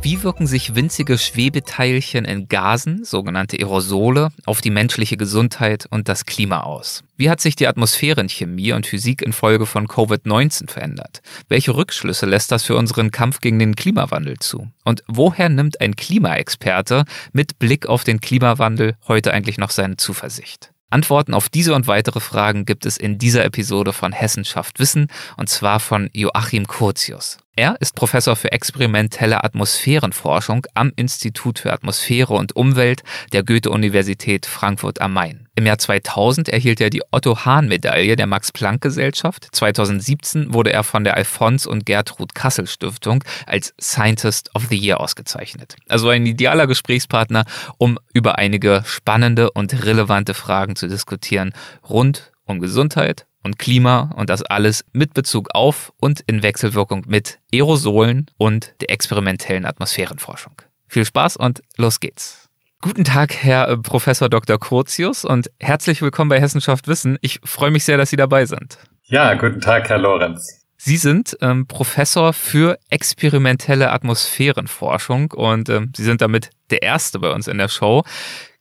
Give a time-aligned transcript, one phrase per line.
[0.00, 6.24] Wie wirken sich winzige Schwebeteilchen in Gasen, sogenannte Aerosole, auf die menschliche Gesundheit und das
[6.24, 7.02] Klima aus?
[7.16, 11.20] Wie hat sich die Atmosphäre in Chemie und Physik infolge von Covid-19 verändert?
[11.48, 14.68] Welche Rückschlüsse lässt das für unseren Kampf gegen den Klimawandel zu?
[14.84, 20.70] Und woher nimmt ein Klimaexperte mit Blick auf den Klimawandel heute eigentlich noch seine Zuversicht?
[20.90, 25.48] Antworten auf diese und weitere Fragen gibt es in dieser Episode von Hessenschaft Wissen und
[25.50, 27.38] zwar von Joachim Curtius.
[27.58, 35.00] Er ist Professor für experimentelle Atmosphärenforschung am Institut für Atmosphäre und Umwelt der Goethe-Universität Frankfurt
[35.00, 35.48] am Main.
[35.56, 39.48] Im Jahr 2000 erhielt er die Otto-Hahn-Medaille der Max-Planck-Gesellschaft.
[39.50, 45.00] 2017 wurde er von der Alfons und Gertrud Kassel Stiftung als Scientist of the Year
[45.00, 45.74] ausgezeichnet.
[45.88, 47.44] Also ein idealer Gesprächspartner,
[47.76, 51.52] um über einige spannende und relevante Fragen zu diskutieren
[51.82, 57.38] rund um Gesundheit, und Klima und das alles mit Bezug auf und in Wechselwirkung mit
[57.52, 60.52] Aerosolen und der experimentellen Atmosphärenforschung.
[60.86, 62.48] Viel Spaß und los geht's.
[62.82, 64.58] Guten Tag, Herr äh, Professor Dr.
[64.58, 67.18] Curtius und herzlich willkommen bei Hessenschaft Wissen.
[67.22, 68.78] Ich freue mich sehr, dass Sie dabei sind.
[69.04, 70.66] Ja, guten Tag, Herr Lorenz.
[70.76, 77.32] Sie sind ähm, Professor für experimentelle Atmosphärenforschung und ähm, Sie sind damit der Erste bei
[77.32, 78.04] uns in der Show.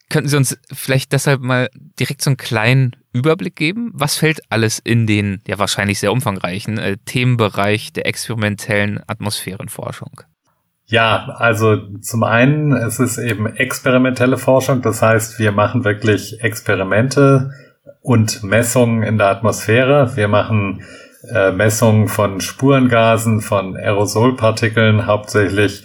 [0.09, 1.69] Könnten Sie uns vielleicht deshalb mal
[1.99, 3.91] direkt so einen kleinen Überblick geben?
[3.93, 10.21] Was fällt alles in den ja wahrscheinlich sehr umfangreichen äh, Themenbereich der experimentellen Atmosphärenforschung?
[10.85, 17.51] Ja, also zum einen, es ist eben experimentelle Forschung, das heißt, wir machen wirklich Experimente
[18.01, 20.15] und Messungen in der Atmosphäre.
[20.15, 20.83] Wir machen
[21.29, 25.83] äh, Messungen von Spurengasen, von Aerosolpartikeln, hauptsächlich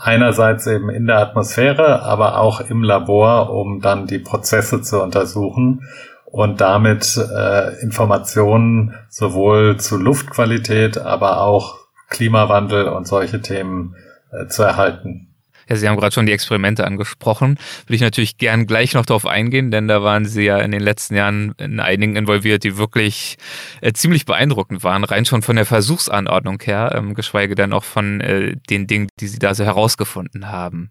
[0.00, 5.86] einerseits eben in der Atmosphäre, aber auch im Labor, um dann die Prozesse zu untersuchen
[6.26, 11.78] und damit äh, Informationen sowohl zu Luftqualität, aber auch
[12.08, 13.96] Klimawandel und solche Themen
[14.32, 15.29] äh, zu erhalten.
[15.70, 17.56] Ja, Sie haben gerade schon die Experimente angesprochen.
[17.86, 20.80] Will ich natürlich gern gleich noch darauf eingehen, denn da waren Sie ja in den
[20.80, 23.36] letzten Jahren in einigen involviert, die wirklich
[23.80, 28.20] äh, ziemlich beeindruckend waren, rein schon von der Versuchsanordnung her, ähm, geschweige denn auch von
[28.20, 30.90] äh, den Dingen, die Sie da so herausgefunden haben.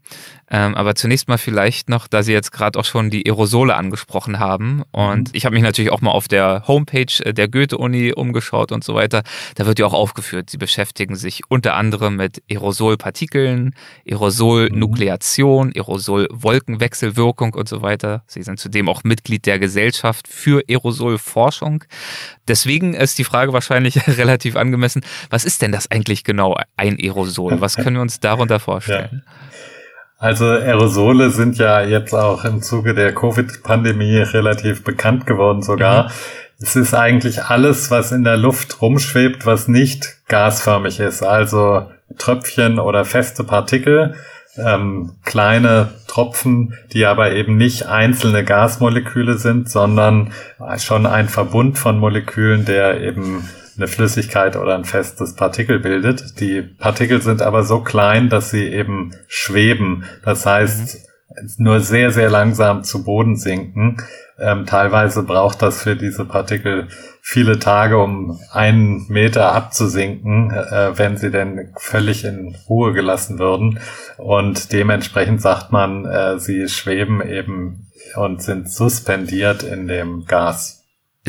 [0.50, 4.40] Ähm, aber zunächst mal vielleicht noch, da Sie jetzt gerade auch schon die Aerosole angesprochen
[4.40, 5.34] haben und mhm.
[5.34, 8.96] ich habe mich natürlich auch mal auf der Homepage äh, der Goethe-Uni umgeschaut und so
[8.96, 9.24] weiter.
[9.56, 13.76] Da wird ja auch aufgeführt, Sie beschäftigen sich unter anderem mit Aerosolpartikeln,
[14.08, 18.24] Aerosol Nukleation, Aerosol-Wolkenwechselwirkung und so weiter.
[18.28, 21.84] Sie sind zudem auch Mitglied der Gesellschaft für Aerosolforschung.
[22.48, 25.02] Deswegen ist die Frage wahrscheinlich relativ angemessen.
[25.30, 27.62] Was ist denn das eigentlich genau, ein Aerosol?
[27.62, 29.24] Was können wir uns darunter vorstellen?
[29.26, 29.34] Ja.
[30.20, 36.06] Also Aerosole sind ja jetzt auch im Zuge der Covid-Pandemie relativ bekannt geworden sogar.
[36.06, 36.12] Mhm.
[36.62, 41.24] Es ist eigentlich alles, was in der Luft rumschwebt, was nicht gasförmig ist.
[41.24, 44.16] Also Tröpfchen oder feste Partikel
[44.64, 50.32] ähm, kleine Tropfen, die aber eben nicht einzelne Gasmoleküle sind, sondern
[50.78, 53.48] schon ein Verbund von Molekülen, der eben
[53.78, 56.40] eine Flüssigkeit oder ein festes Partikel bildet.
[56.40, 60.04] Die Partikel sind aber so klein, dass sie eben schweben.
[60.24, 61.09] Das heißt, mhm.
[61.58, 63.98] Nur sehr, sehr langsam zu Boden sinken.
[64.40, 66.88] Ähm, teilweise braucht das für diese Partikel
[67.22, 73.80] viele Tage, um einen Meter abzusinken, äh, wenn sie denn völlig in Ruhe gelassen würden.
[74.18, 80.79] Und dementsprechend sagt man, äh, sie schweben eben und sind suspendiert in dem Gas.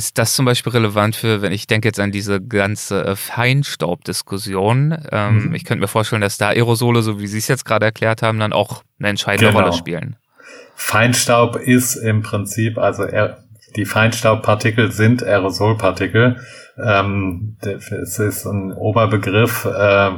[0.00, 4.96] Ist das zum Beispiel relevant für, wenn ich denke jetzt an diese ganze äh, Feinstaubdiskussion?
[5.12, 5.54] Ähm, mhm.
[5.54, 8.38] Ich könnte mir vorstellen, dass da Aerosole, so wie Sie es jetzt gerade erklärt haben,
[8.38, 9.60] dann auch eine entscheidende genau.
[9.60, 10.16] Rolle spielen.
[10.74, 13.04] Feinstaub ist im Prinzip, also
[13.76, 16.40] die Feinstaubpartikel sind Aerosolpartikel.
[16.82, 20.10] Ähm, es ist ein Oberbegriff äh,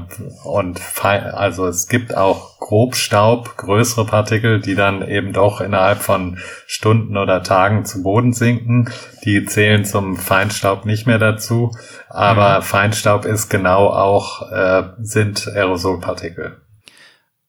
[0.45, 7.17] und also es gibt auch Grobstaub, größere Partikel, die dann eben doch innerhalb von Stunden
[7.17, 8.91] oder Tagen zu Boden sinken.
[9.25, 11.75] Die zählen zum Feinstaub nicht mehr dazu,
[12.09, 12.63] aber mhm.
[12.63, 16.61] Feinstaub ist genau auch äh, sind Aerosolpartikel.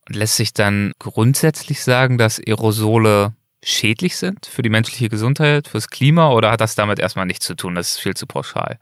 [0.10, 3.34] Lässt sich dann grundsätzlich sagen, dass Aerosole
[3.64, 7.56] schädlich sind für die menschliche Gesundheit, fürs Klima oder hat das damit erstmal nichts zu
[7.56, 7.76] tun?
[7.76, 8.78] Das ist viel zu pauschal.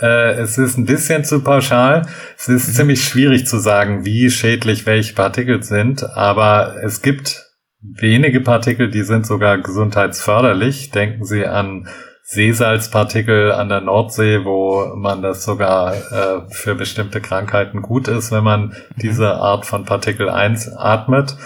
[0.00, 2.06] Äh, es ist ein bisschen zu pauschal.
[2.36, 2.72] Es ist mhm.
[2.72, 7.46] ziemlich schwierig zu sagen, wie schädlich welche Partikel sind, aber es gibt
[7.82, 10.90] wenige Partikel, die sind sogar gesundheitsförderlich.
[10.90, 11.88] Denken Sie an
[12.22, 18.44] Seesalzpartikel an der Nordsee, wo man das sogar äh, für bestimmte Krankheiten gut ist, wenn
[18.44, 18.74] man mhm.
[19.02, 21.36] diese Art von Partikel einatmet.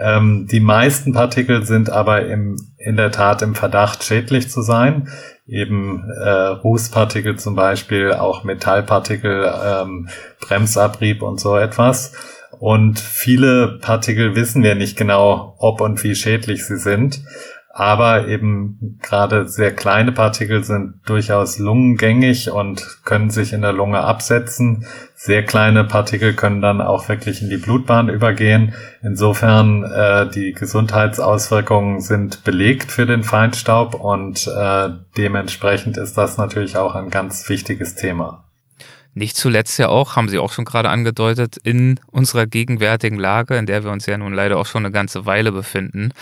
[0.00, 5.08] Ähm, die meisten Partikel sind aber im, in der Tat im Verdacht, schädlich zu sein.
[5.46, 10.08] Eben äh, Rußpartikel zum Beispiel, auch Metallpartikel, ähm,
[10.40, 12.12] Bremsabrieb und so etwas.
[12.58, 17.20] Und viele Partikel wissen wir nicht genau, ob und wie schädlich sie sind.
[17.76, 23.98] Aber eben gerade sehr kleine Partikel sind durchaus lungengängig und können sich in der Lunge
[23.98, 24.86] absetzen.
[25.16, 28.74] Sehr kleine Partikel können dann auch wirklich in die Blutbahn übergehen.
[29.02, 36.76] Insofern äh, die Gesundheitsauswirkungen sind belegt für den Feinstaub und äh, dementsprechend ist das natürlich
[36.76, 38.43] auch ein ganz wichtiges Thema.
[39.14, 43.66] Nicht zuletzt ja auch, haben Sie auch schon gerade angedeutet, in unserer gegenwärtigen Lage, in
[43.66, 46.12] der wir uns ja nun leider auch schon eine ganze Weile befinden,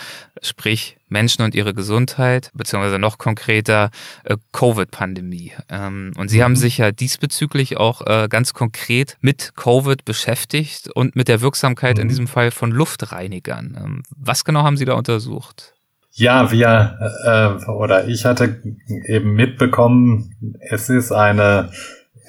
[0.41, 3.89] sprich Menschen und ihre Gesundheit, beziehungsweise noch konkreter
[4.23, 5.53] äh, Covid-Pandemie.
[5.69, 6.43] Ähm, und Sie mhm.
[6.43, 11.97] haben sich ja diesbezüglich auch äh, ganz konkret mit Covid beschäftigt und mit der Wirksamkeit
[11.97, 12.03] mhm.
[12.03, 13.77] in diesem Fall von Luftreinigern.
[13.83, 15.73] Ähm, was genau haben Sie da untersucht?
[16.15, 18.61] Ja, wir äh, oder ich hatte
[19.07, 20.35] eben mitbekommen,
[20.69, 21.71] es ist eine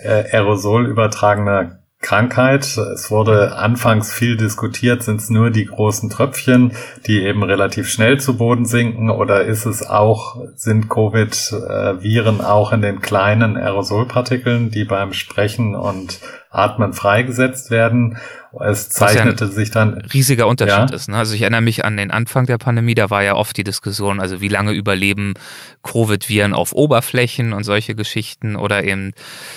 [0.04, 2.76] äh, Aerosol übertragene Krankheit.
[2.76, 6.72] Es wurde anfangs viel diskutiert, sind es nur die großen Tröpfchen,
[7.06, 12.82] die eben relativ schnell zu Boden sinken oder ist es auch, sind Covid-Viren auch in
[12.82, 16.20] den kleinen Aerosolpartikeln, die beim Sprechen und
[16.54, 18.16] Atmen freigesetzt werden.
[18.60, 19.94] Es zeichnete ja sich dann.
[20.12, 20.96] Riesiger Unterschied ja?
[20.96, 21.08] ist.
[21.08, 21.16] Ne?
[21.16, 24.20] Also ich erinnere mich an den Anfang der Pandemie, da war ja oft die Diskussion,
[24.20, 25.34] also wie lange überleben
[25.82, 29.12] Covid-Viren auf Oberflächen und solche Geschichten oder eben,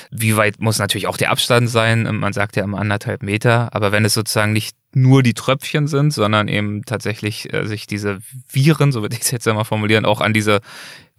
[0.09, 2.07] wie weit muss natürlich auch der Abstand sein.
[2.19, 6.11] Man sagt ja immer anderthalb Meter, aber wenn es sozusagen nicht nur die Tröpfchen sind,
[6.11, 10.21] sondern eben tatsächlich äh, sich diese Viren, so würde ich es jetzt einmal formulieren, auch
[10.21, 10.61] an diese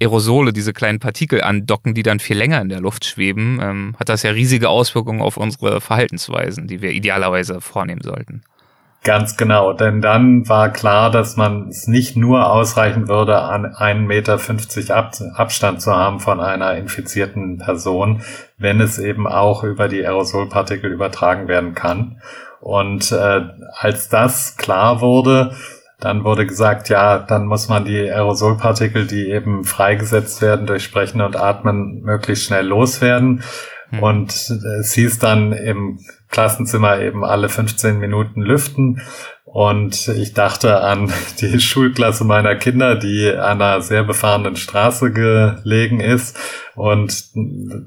[0.01, 4.09] Aerosole, diese kleinen Partikel andocken, die dann viel länger in der Luft schweben, ähm, hat
[4.09, 8.43] das ja riesige Auswirkungen auf unsere Verhaltensweisen, die wir idealerweise vornehmen sollten.
[9.05, 14.07] Ganz genau, denn dann war klar, dass man es nicht nur ausreichen würde, an 1,50
[14.07, 18.23] Meter Ab Abstand zu haben von einer infizierten Person,
[18.59, 22.21] wenn es eben auch über die Aerosolpartikel übertragen werden kann.
[22.61, 23.41] Und äh,
[23.79, 25.53] als das klar wurde,
[26.01, 31.21] dann wurde gesagt, ja, dann muss man die Aerosolpartikel, die eben freigesetzt werden durch Sprechen
[31.21, 33.43] und Atmen, möglichst schnell loswerden.
[33.91, 34.03] Mhm.
[34.03, 34.33] Und
[34.81, 36.01] es hieß dann im
[36.31, 39.03] Klassenzimmer eben alle 15 Minuten lüften.
[39.53, 46.01] Und ich dachte an die Schulklasse meiner Kinder, die an einer sehr befahrenen Straße gelegen
[46.01, 46.39] ist
[46.75, 47.25] und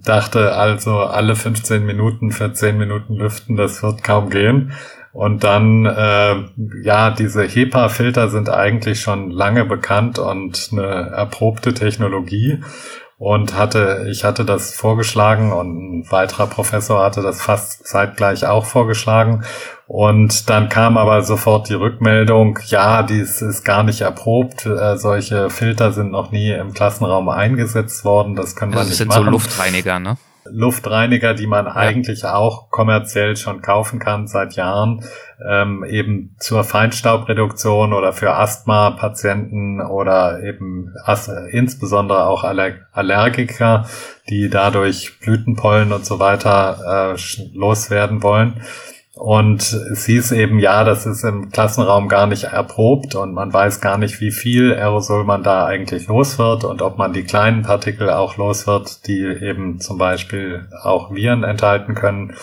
[0.06, 4.74] dachte also alle 15 Minuten für 10 Minuten lüften, das wird kaum gehen.
[5.14, 6.36] Und dann, äh,
[6.84, 12.60] ja, diese HEPA-Filter sind eigentlich schon lange bekannt und eine erprobte Technologie.
[13.22, 18.66] Und hatte, ich hatte das vorgeschlagen und ein weiterer Professor hatte das fast zeitgleich auch
[18.66, 19.44] vorgeschlagen.
[19.86, 24.66] Und dann kam aber sofort die Rückmeldung, ja, dies ist gar nicht erprobt.
[24.66, 28.34] Äh, solche Filter sind noch nie im Klassenraum eingesetzt worden.
[28.34, 29.10] Das können also wir nicht machen.
[29.10, 30.18] Das sind so Luftreiniger, ne?
[30.46, 31.76] Luftreiniger, die man ja.
[31.76, 35.04] eigentlich auch kommerziell schon kaufen kann seit Jahren,
[35.48, 40.94] ähm, eben zur Feinstaubreduktion oder für Asthma-Patienten oder eben
[41.52, 43.86] insbesondere auch Aller Allergiker,
[44.30, 48.62] die dadurch Blütenpollen und so weiter äh, loswerden wollen.
[49.22, 53.80] Und es hieß eben, ja, das ist im Klassenraum gar nicht erprobt und man weiß
[53.80, 57.62] gar nicht, wie viel Aerosol man da eigentlich los wird und ob man die kleinen
[57.62, 62.34] Partikel auch los wird, die eben zum Beispiel auch Viren enthalten können.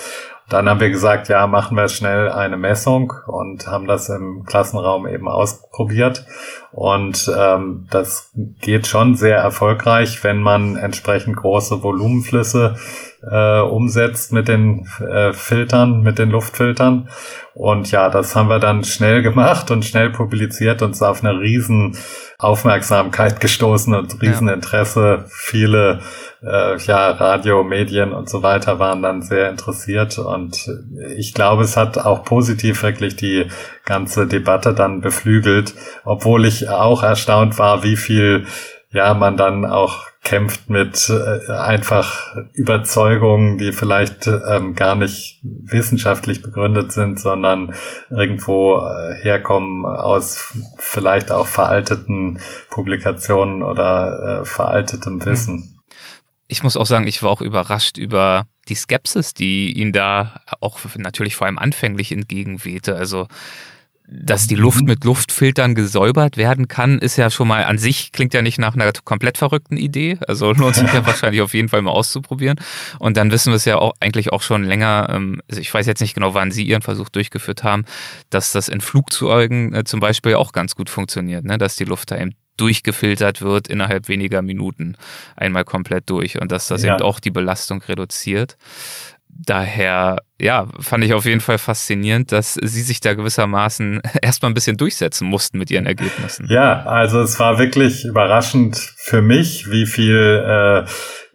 [0.49, 5.09] Dann haben wir gesagt, ja, machen wir schnell eine Messung und haben das im Klassenraum
[5.09, 6.26] eben ausprobiert.
[6.71, 12.76] Und ähm, das geht schon sehr erfolgreich, wenn man entsprechend große Volumenflüsse
[13.23, 17.09] äh, umsetzt mit den äh, Filtern, mit den Luftfiltern.
[17.55, 21.97] Und ja, das haben wir dann schnell gemacht und schnell publiziert und auf eine riesen
[22.39, 25.25] Aufmerksamkeit gestoßen und riesen Interesse.
[25.29, 26.01] Viele
[26.41, 30.71] äh, ja, Radio, Medien und so weiter waren dann sehr interessiert und
[31.17, 33.47] ich glaube, es hat auch positiv wirklich die
[33.85, 38.47] ganze Debatte dann beflügelt, obwohl ich auch erstaunt war, wie viel
[38.93, 46.43] ja man dann auch kämpft mit äh, einfach Überzeugungen, die vielleicht ähm, gar nicht wissenschaftlich
[46.43, 47.75] begründet sind, sondern
[48.11, 55.81] irgendwo äh, herkommen aus vielleicht auch veralteten Publikationen oder äh, veraltetem Wissen.
[56.47, 60.79] Ich muss auch sagen, ich war auch überrascht über die Skepsis, die ihm da auch
[60.97, 62.97] natürlich vor allem anfänglich entgegenwehte.
[62.97, 63.29] Also
[64.11, 68.33] dass die Luft mit Luftfiltern gesäubert werden kann, ist ja schon mal an sich, klingt
[68.33, 70.19] ja nicht nach einer komplett verrückten Idee.
[70.27, 72.59] Also lohnt sich ja wahrscheinlich auf jeden Fall mal auszuprobieren.
[72.99, 75.87] Und dann wissen wir es ja auch eigentlich auch schon länger, ähm, also ich weiß
[75.87, 77.85] jetzt nicht genau, wann Sie Ihren Versuch durchgeführt haben,
[78.31, 81.59] dass das in Flugzeugen äh, zum Beispiel auch ganz gut funktioniert, ne?
[81.59, 84.97] dass die Luft da eben durchgefiltert wird innerhalb weniger Minuten
[85.37, 86.95] einmal komplett durch und dass das ja.
[86.95, 88.57] eben auch die Belastung reduziert
[89.29, 94.55] daher, ja, fand ich auf jeden Fall faszinierend, dass sie sich da gewissermaßen erstmal ein
[94.55, 96.47] bisschen durchsetzen mussten mit ihren Ergebnissen.
[96.49, 100.89] Ja, also es war wirklich überraschend für mich, wie viel äh,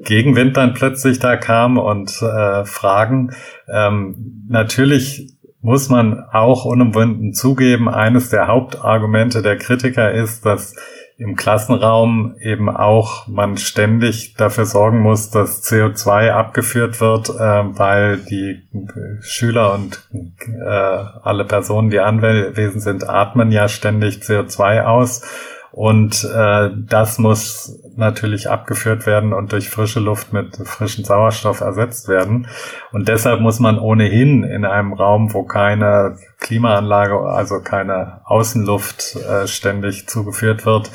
[0.04, 3.32] Gegenwind dann plötzlich da kam und äh, Fragen.
[3.68, 10.76] Ähm, natürlich muss man auch unumwunden zugeben, eines der Hauptargumente der Kritiker ist, dass
[11.18, 18.18] im Klassenraum eben auch man ständig dafür sorgen muss, dass CO2 abgeführt wird, äh, weil
[18.18, 18.68] die
[19.22, 25.22] Schüler und äh, alle Personen, die anwesend sind, atmen ja ständig CO2 aus.
[25.72, 32.08] Und äh, das muss natürlich abgeführt werden und durch frische Luft mit frischem Sauerstoff ersetzt
[32.08, 32.48] werden.
[32.92, 39.48] Und deshalb muss man ohnehin in einem Raum, wo keine Klimaanlage, also keine Außenluft äh,
[39.48, 40.92] ständig zugeführt wird,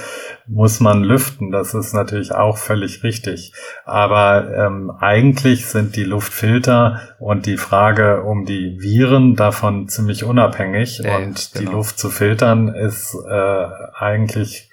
[0.46, 1.50] muss man lüften.
[1.50, 3.52] Das ist natürlich auch völlig richtig.
[3.84, 11.00] Aber ähm, eigentlich sind die Luftfilter und die Frage um die Viren davon ziemlich unabhängig.
[11.02, 11.70] Ja, und genau.
[11.70, 13.66] die Luft zu filtern ist äh,
[13.98, 14.68] eigentlich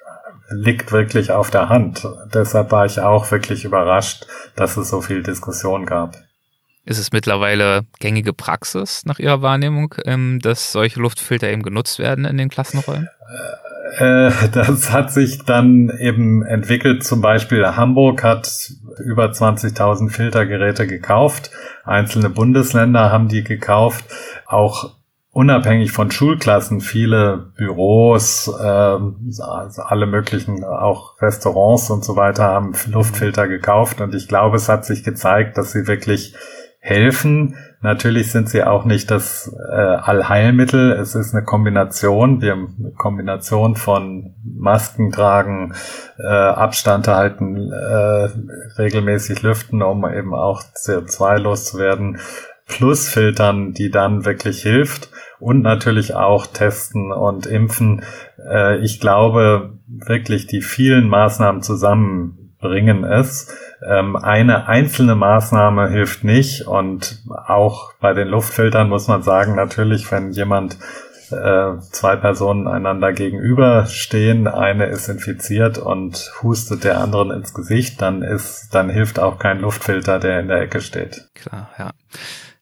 [0.49, 2.07] liegt wirklich auf der Hand.
[2.33, 6.15] Deshalb war ich auch wirklich überrascht, dass es so viel Diskussion gab.
[6.85, 12.25] Ist es mittlerweile gängige Praxis nach Ihrer Wahrnehmung, ähm, dass solche Luftfilter eben genutzt werden
[12.25, 13.09] in den Klassenräumen?
[13.97, 17.03] Äh, das hat sich dann eben entwickelt.
[17.03, 18.71] Zum Beispiel Hamburg hat
[19.03, 21.49] über 20.000 Filtergeräte gekauft.
[21.83, 24.05] Einzelne Bundesländer haben die gekauft.
[24.45, 24.91] Auch
[25.31, 32.73] unabhängig von Schulklassen viele Büros, äh, also alle möglichen, auch Restaurants und so weiter haben
[32.89, 36.35] Luftfilter gekauft und ich glaube, es hat sich gezeigt, dass sie wirklich
[36.85, 37.55] helfen.
[37.81, 40.91] Natürlich sind sie auch nicht das äh, Allheilmittel.
[40.91, 42.41] Es ist eine Kombination.
[42.41, 45.73] Wir haben eine Kombination von Masken tragen,
[46.19, 48.29] äh, Abstand halten, äh,
[48.77, 52.19] regelmäßig lüften, um eben auch CO2 loszuwerden,
[52.67, 58.03] plus Filtern, die dann wirklich hilft und natürlich auch testen und impfen.
[58.47, 63.51] Äh, ich glaube wirklich, die vielen Maßnahmen zusammen bringen es.
[63.87, 70.11] Ähm, eine einzelne Maßnahme hilft nicht und auch bei den Luftfiltern muss man sagen, natürlich,
[70.11, 70.77] wenn jemand
[71.31, 78.21] äh, zwei Personen einander gegenüberstehen, eine ist infiziert und hustet der anderen ins Gesicht, dann
[78.21, 81.27] ist, dann hilft auch kein Luftfilter, der in der Ecke steht.
[81.33, 81.91] Klar, ja.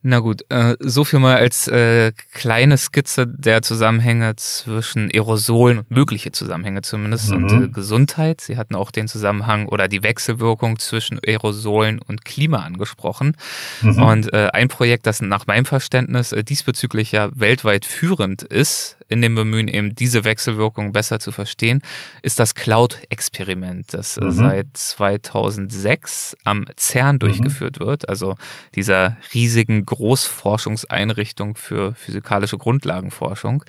[0.06, 6.34] Na gut, äh, so viel mal als äh, kleine Skizze der Zusammenhänge zwischen Aerosolen, mögliche
[6.34, 7.36] Zusammenhänge zumindest, mhm.
[7.38, 8.42] und äh, Gesundheit.
[8.42, 13.38] Sie hatten auch den Zusammenhang oder die Wechselwirkung zwischen Aerosolen und Klima angesprochen.
[13.82, 14.04] Mhm.
[14.04, 19.22] Und äh, ein Projekt, das nach meinem Verständnis äh, diesbezüglich ja weltweit führend ist, in
[19.22, 21.82] dem Bemühen, eben diese Wechselwirkung besser zu verstehen,
[22.22, 24.32] ist das Cloud-Experiment, das mhm.
[24.32, 27.20] seit 2006 am CERN mhm.
[27.20, 28.36] durchgeführt wird, also
[28.76, 33.64] dieser riesigen Großforschungseinrichtung für physikalische Grundlagenforschung.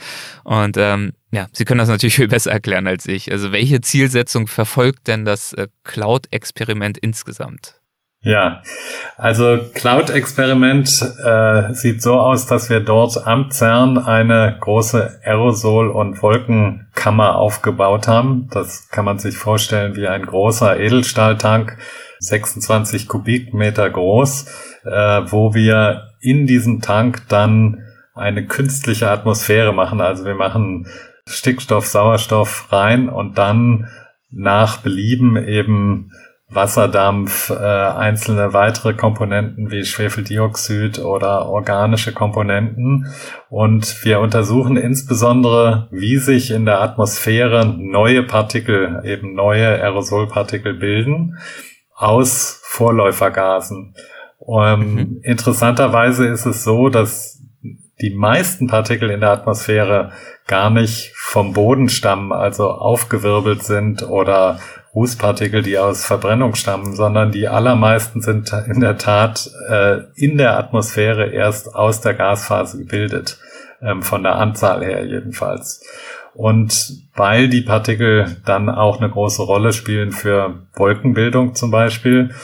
[0.44, 3.32] Und ähm, ja, Sie können das natürlich viel besser erklären als ich.
[3.32, 7.80] Also welche Zielsetzung verfolgt denn das äh, Cloud-Experiment insgesamt?
[8.24, 8.62] Ja,
[9.18, 10.88] also Cloud-Experiment
[11.22, 18.08] äh, sieht so aus, dass wir dort am CERN eine große Aerosol- und Wolkenkammer aufgebaut
[18.08, 18.48] haben.
[18.50, 21.76] Das kann man sich vorstellen wie ein großer Edelstahltank,
[22.18, 24.46] 26 Kubikmeter groß,
[24.84, 27.82] äh, wo wir in diesem Tank dann
[28.14, 30.00] eine künstliche Atmosphäre machen.
[30.00, 30.86] Also wir machen
[31.26, 33.90] Stickstoff, Sauerstoff rein und dann
[34.30, 36.10] nach Belieben eben
[36.50, 43.06] Wasserdampf, äh, einzelne weitere Komponenten wie Schwefeldioxid oder organische Komponenten.
[43.48, 51.38] Und wir untersuchen insbesondere, wie sich in der Atmosphäre neue Partikel, eben neue Aerosolpartikel bilden
[51.94, 53.94] aus Vorläufergasen.
[54.46, 55.20] Ähm, mhm.
[55.22, 57.40] Interessanterweise ist es so, dass
[58.00, 60.12] die meisten Partikel in der Atmosphäre
[60.46, 64.58] gar nicht vom Boden stammen, also aufgewirbelt sind oder
[64.94, 70.56] Rußpartikel, die aus Verbrennung stammen, sondern die allermeisten sind in der Tat äh, in der
[70.56, 73.38] Atmosphäre erst aus der Gasphase gebildet,
[73.82, 75.84] ähm, von der Anzahl her jedenfalls.
[76.34, 82.34] Und weil die Partikel dann auch eine große Rolle spielen für Wolkenbildung zum Beispiel,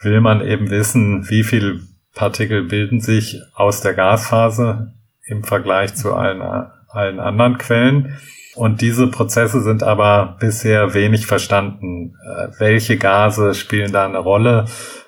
[0.00, 1.82] will man eben wissen, wie viel
[2.14, 4.92] Partikel bilden sich aus der Gasphase
[5.26, 6.42] im Vergleich zu allen
[6.88, 8.16] allen anderen Quellen.
[8.58, 12.16] Und diese Prozesse sind aber bisher wenig verstanden.
[12.26, 14.64] Äh, welche Gase spielen da eine Rolle?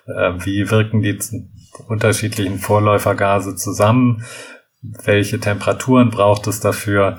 [0.06, 1.18] Äh, wie wirken die
[1.88, 4.22] unterschiedlichen Vorläufergase zusammen?
[4.82, 7.18] Welche Temperaturen braucht es dafür?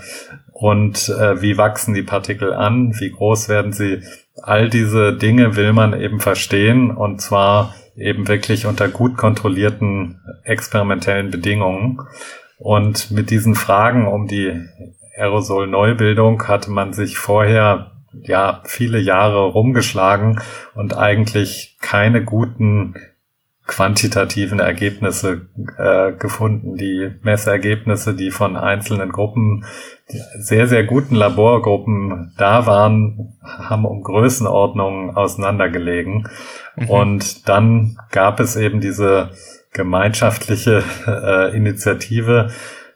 [0.53, 2.95] Und äh, wie wachsen die Partikel an?
[2.97, 4.01] Wie groß werden sie?
[4.41, 11.29] All diese Dinge will man eben verstehen und zwar eben wirklich unter gut kontrollierten experimentellen
[11.29, 11.99] Bedingungen.
[12.57, 14.53] Und mit diesen Fragen um die
[15.21, 20.41] Aerosol-Neubildung hatte man sich vorher ja viele Jahre rumgeschlagen
[20.75, 22.95] und eigentlich keine guten
[23.67, 25.47] quantitativen Ergebnisse
[25.77, 26.75] äh, gefunden.
[26.75, 29.63] Die Messergebnisse, die von einzelnen Gruppen,
[30.37, 36.27] sehr, sehr guten Laborgruppen da waren, haben um Größenordnungen auseinandergelegen.
[36.75, 36.89] Mhm.
[36.89, 39.29] Und dann gab es eben diese
[39.71, 42.49] gemeinschaftliche äh, Initiative,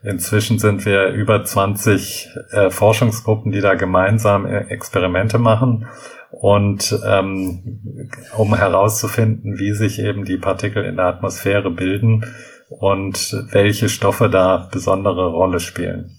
[0.05, 5.88] Inzwischen sind wir über 20 äh, Forschungsgruppen, die da gemeinsam äh, Experimente machen.
[6.31, 12.25] Und ähm, um herauszufinden, wie sich eben die Partikel in der Atmosphäre bilden
[12.69, 16.17] und welche Stoffe da besondere Rolle spielen.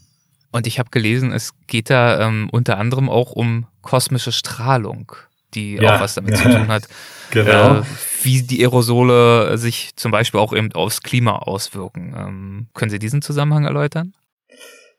[0.53, 5.13] Und ich habe gelesen, es geht da ähm, unter anderem auch um kosmische Strahlung,
[5.57, 5.97] die ja.
[5.97, 6.89] auch was damit zu tun hat.
[7.31, 7.79] genau.
[7.79, 7.83] Äh,
[8.23, 12.15] wie die Aerosole sich zum Beispiel auch eben aufs Klima auswirken.
[12.17, 14.15] Ähm, können Sie diesen Zusammenhang erläutern?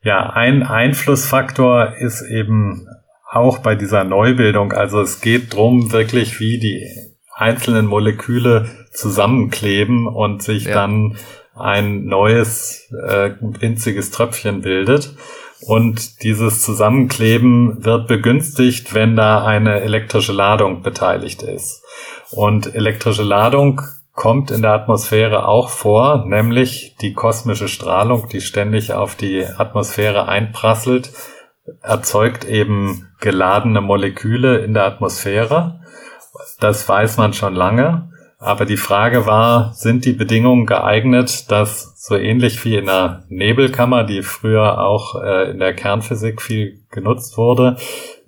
[0.04, 2.88] Ja, ein Einflussfaktor ist eben
[3.30, 4.72] auch bei dieser Neubildung.
[4.72, 6.88] Also es geht drum wirklich, wie die
[7.34, 10.74] einzelnen Moleküle zusammenkleben und sich ja.
[10.74, 11.18] dann
[11.56, 15.16] ein neues äh, winziges Tröpfchen bildet.
[15.62, 21.84] Und dieses Zusammenkleben wird begünstigt, wenn da eine elektrische Ladung beteiligt ist.
[22.32, 23.82] Und elektrische Ladung
[24.14, 30.28] kommt in der Atmosphäre auch vor, nämlich die kosmische Strahlung, die ständig auf die Atmosphäre
[30.28, 31.12] einprasselt,
[31.82, 35.82] erzeugt eben geladene Moleküle in der Atmosphäre.
[36.60, 38.12] Das weiß man schon lange.
[38.40, 44.04] Aber die Frage war, sind die Bedingungen geeignet, dass so ähnlich wie in einer Nebelkammer,
[44.04, 47.78] die früher auch äh, in der Kernphysik viel genutzt wurde,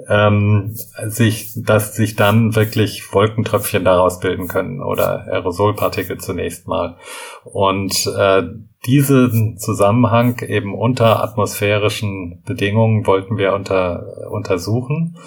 [0.07, 6.97] ähm, sich, dass sich dann wirklich Wolkentröpfchen daraus bilden können oder Aerosolpartikel zunächst mal.
[7.43, 8.43] Und äh,
[8.87, 15.17] diesen Zusammenhang eben unter atmosphärischen Bedingungen wollten wir unter, untersuchen.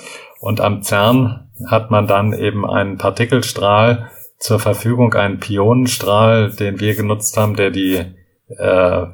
[0.41, 4.11] Und am CERN hat man dann eben einen Partikelstrahl
[4.43, 8.05] zur Verfügung einen Pionenstrahl, den wir genutzt haben, der die
[8.49, 9.07] äh,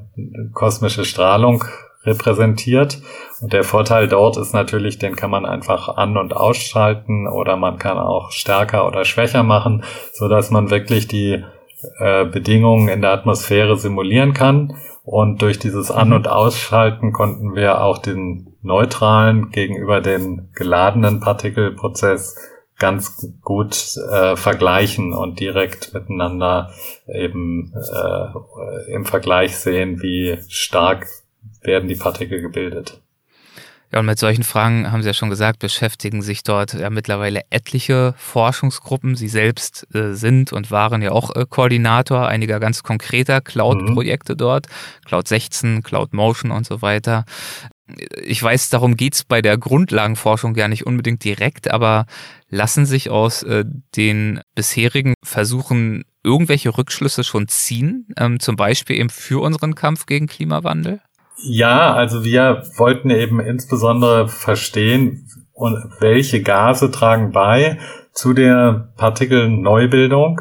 [0.54, 1.64] kosmische Strahlung
[2.04, 3.02] repräsentiert.
[3.42, 7.78] Und der Vorteil dort ist natürlich, den kann man einfach an- und ausschalten oder man
[7.78, 11.44] kann auch stärker oder schwächer machen, so dass man wirklich die
[11.98, 14.78] äh, Bedingungen in der Atmosphäre simulieren kann.
[15.04, 22.34] Und durch dieses An- und Ausschalten konnten wir auch den neutralen gegenüber den geladenen Partikelprozess
[22.78, 26.72] ganz gut äh, vergleichen und direkt miteinander
[27.12, 31.06] eben äh, im Vergleich sehen, wie stark
[31.62, 33.00] werden die Partikel gebildet.
[33.90, 37.40] Ja, und mit solchen Fragen, haben Sie ja schon gesagt, beschäftigen sich dort ja mittlerweile
[37.48, 39.16] etliche Forschungsgruppen.
[39.16, 44.38] Sie selbst äh, sind und waren ja auch äh, Koordinator einiger ganz konkreter Cloud-Projekte mhm.
[44.38, 44.66] dort.
[45.06, 47.24] Cloud 16, Cloud Motion und so weiter
[48.22, 52.06] ich weiß, darum geht's bei der Grundlagenforschung ja nicht unbedingt direkt, aber
[52.48, 53.64] lassen sich aus äh,
[53.96, 60.26] den bisherigen Versuchen irgendwelche Rückschlüsse schon ziehen, ähm, zum Beispiel eben für unseren Kampf gegen
[60.26, 61.00] Klimawandel?
[61.42, 65.28] Ja, also wir wollten eben insbesondere verstehen,
[66.00, 67.78] welche Gase tragen bei
[68.18, 70.40] zu der Partikelneubildung.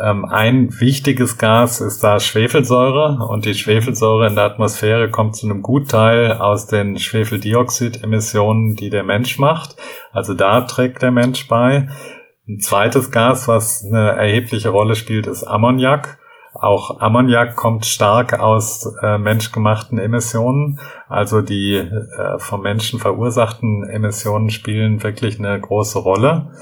[0.00, 5.46] Ähm, ein wichtiges Gas ist da Schwefelsäure und die Schwefelsäure in der Atmosphäre kommt zu
[5.46, 9.74] einem Gutteil aus den Schwefeldioxidemissionen, die der Mensch macht.
[10.12, 11.88] Also da trägt der Mensch bei.
[12.46, 16.18] Ein zweites Gas, was eine erhebliche Rolle spielt, ist Ammoniak.
[16.54, 20.78] Auch Ammoniak kommt stark aus äh, menschgemachten Emissionen.
[21.08, 26.52] Also die äh, vom Menschen verursachten Emissionen spielen wirklich eine große Rolle.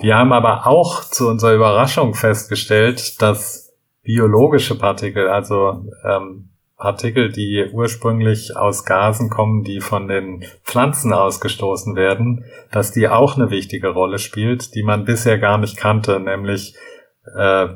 [0.00, 7.70] Wir haben aber auch zu unserer Überraschung festgestellt, dass biologische Partikel, also ähm, Partikel, die
[7.72, 13.88] ursprünglich aus Gasen kommen, die von den Pflanzen ausgestoßen werden, dass die auch eine wichtige
[13.88, 16.74] Rolle spielt, die man bisher gar nicht kannte, nämlich
[17.36, 17.68] äh,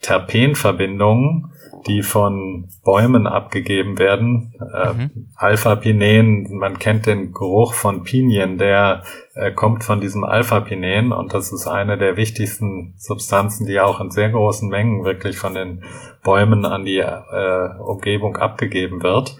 [0.00, 1.52] Terpenverbindungen,
[1.86, 4.54] die von Bäumen abgegeben werden.
[4.60, 5.28] Äh, mhm.
[5.36, 9.02] Alpha-Pinen, man kennt den Geruch von Pinien, der
[9.34, 14.10] äh, kommt von diesem Alpha-Pinen und das ist eine der wichtigsten Substanzen, die auch in
[14.10, 15.84] sehr großen Mengen wirklich von den
[16.22, 19.36] Bäumen an die äh, Umgebung abgegeben wird.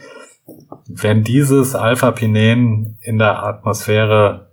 [0.86, 4.50] wenn dieses Alpha-Pinen in der Atmosphäre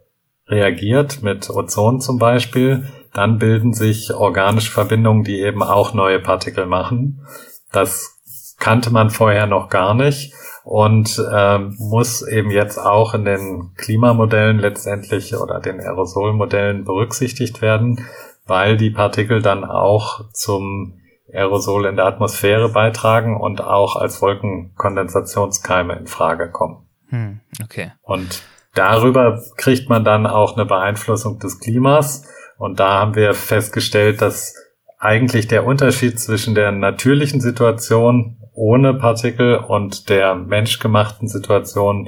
[0.48, 6.66] reagiert, mit Ozon zum Beispiel, dann bilden sich organische Verbindungen, die eben auch neue Partikel
[6.66, 7.26] machen.
[7.72, 13.74] Das kannte man vorher noch gar nicht und ähm, muss eben jetzt auch in den
[13.76, 18.06] Klimamodellen letztendlich oder den Aerosolmodellen berücksichtigt werden,
[18.46, 21.00] weil die Partikel dann auch zum
[21.34, 26.86] Aerosol in der Atmosphäre beitragen und auch als Wolkenkondensationskeime in Frage kommen.
[27.08, 27.94] Hm, okay.
[28.04, 28.44] Und
[28.76, 32.28] darüber kriegt man dann auch eine Beeinflussung des Klimas.
[32.58, 34.56] Und da haben wir festgestellt, dass
[35.02, 42.08] eigentlich der Unterschied zwischen der natürlichen Situation ohne Partikel und der menschgemachten Situation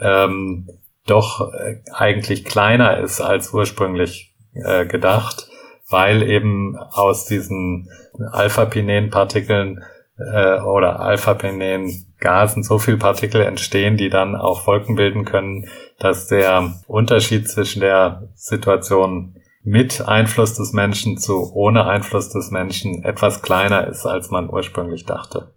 [0.00, 0.68] ähm,
[1.06, 5.48] doch äh, eigentlich kleiner ist als ursprünglich äh, gedacht,
[5.88, 7.90] weil eben aus diesen
[8.30, 9.82] Alpha-Pinen-Partikeln
[10.16, 15.66] äh, oder Alpha-Penen-Gasen so viel Partikel entstehen, die dann auch Wolken bilden können,
[15.98, 23.04] dass der Unterschied zwischen der Situation mit Einfluss des Menschen zu ohne Einfluss des Menschen
[23.04, 25.54] etwas kleiner ist, als man ursprünglich dachte.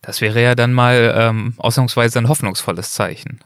[0.00, 3.40] Das wäre ja dann mal ähm, ausnahmsweise ein hoffnungsvolles Zeichen.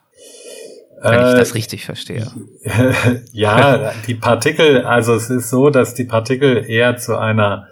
[1.01, 2.31] Wenn äh, ich das richtig verstehe.
[3.33, 7.69] ja, die Partikel, also es ist so, dass die Partikel eher zu einer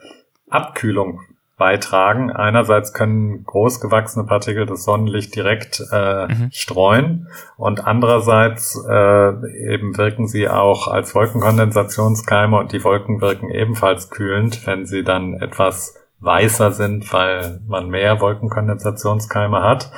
[0.49, 1.21] Abkühlung
[1.57, 2.31] beitragen.
[2.33, 6.49] Einerseits können großgewachsene Partikel das Sonnenlicht direkt äh, mhm.
[6.51, 14.11] streuen und andererseits äh, eben wirken sie auch als Wolkenkondensationskeime und die Wolken wirken ebenfalls
[14.11, 19.93] kühlend, wenn sie dann etwas weißer sind, weil man mehr Wolkenkondensationskeime hat.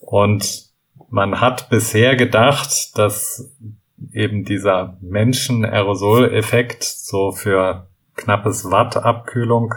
[0.00, 0.68] Und
[1.10, 3.52] man hat bisher gedacht, dass
[4.12, 9.74] eben dieser Menschen-Aerosol-Effekt so für knappes Watt Abkühlung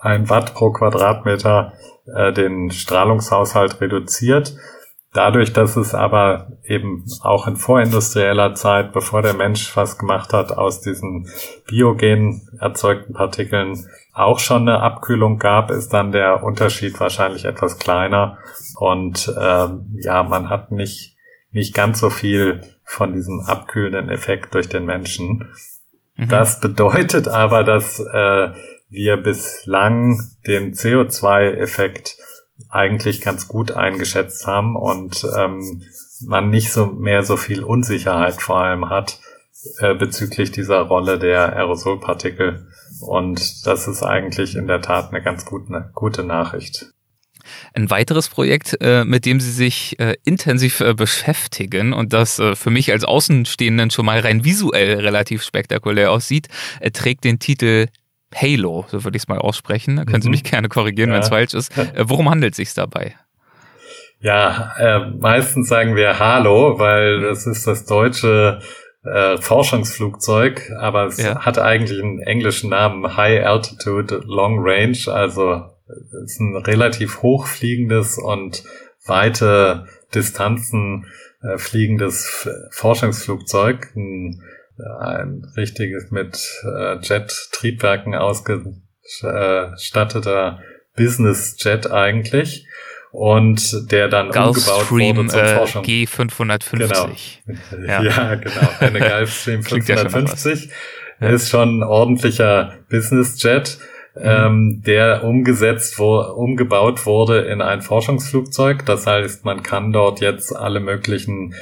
[0.00, 1.72] ein Watt pro Quadratmeter
[2.06, 4.54] äh, den Strahlungshaushalt reduziert.
[5.14, 10.52] Dadurch, dass es aber eben auch in vorindustrieller Zeit, bevor der Mensch was gemacht hat,
[10.52, 11.26] aus diesen
[11.66, 18.38] biogen erzeugten Partikeln auch schon eine Abkühlung gab, ist dann der Unterschied wahrscheinlich etwas kleiner.
[18.78, 21.16] Und ähm, ja, man hat nicht,
[21.52, 25.48] nicht ganz so viel von diesem abkühlenden Effekt durch den Menschen.
[26.16, 26.28] Mhm.
[26.28, 28.50] Das bedeutet aber, dass äh,
[28.88, 32.16] wir bislang den CO2-Effekt
[32.68, 35.82] eigentlich ganz gut eingeschätzt haben und ähm,
[36.26, 39.20] man nicht so mehr so viel Unsicherheit vor allem hat
[39.78, 42.66] äh, bezüglich dieser Rolle der Aerosolpartikel.
[43.00, 46.86] Und das ist eigentlich in der Tat eine ganz gute, gute Nachricht.
[47.72, 52.70] Ein weiteres Projekt, äh, mit dem Sie sich äh, intensiv äh, beschäftigen und das für
[52.70, 56.48] mich als Außenstehenden schon mal rein visuell relativ spektakulär aussieht,
[56.92, 57.86] trägt den Titel
[58.34, 59.96] Halo, so würde ich es mal aussprechen.
[59.96, 60.32] Da können Sie mhm.
[60.32, 61.16] mich gerne korrigieren, ja.
[61.16, 61.76] wenn es falsch ist.
[61.78, 63.14] Äh, worum handelt es sich dabei?
[64.20, 68.60] Ja, äh, meistens sagen wir Halo, weil das ist das deutsche
[69.04, 71.44] äh, Forschungsflugzeug, aber es ja.
[71.44, 78.18] hat eigentlich einen englischen Namen High Altitude Long Range, also es ist ein relativ hochfliegendes
[78.18, 78.64] und
[79.06, 81.06] weite Distanzen
[81.42, 83.92] äh, fliegendes Forschungsflugzeug.
[83.94, 84.42] Ein
[85.00, 90.60] ein richtiges mit äh, Jet-Triebwerken ausgestatteter
[90.96, 92.66] Business-Jet eigentlich
[93.10, 95.82] und der dann umgebaut wurde zum äh, Forschung.
[95.84, 96.76] G550.
[96.76, 97.10] Genau.
[97.86, 98.02] Ja.
[98.04, 98.68] ja, genau.
[98.80, 100.70] Eine Gulfstream 550
[101.20, 103.78] ja ist schon ein ordentlicher Business-Jet.
[104.14, 104.22] Mhm.
[104.24, 108.84] Ähm, der umgesetzt wo, umgebaut wurde in ein Forschungsflugzeug.
[108.84, 111.54] Das heißt, man kann dort jetzt alle möglichen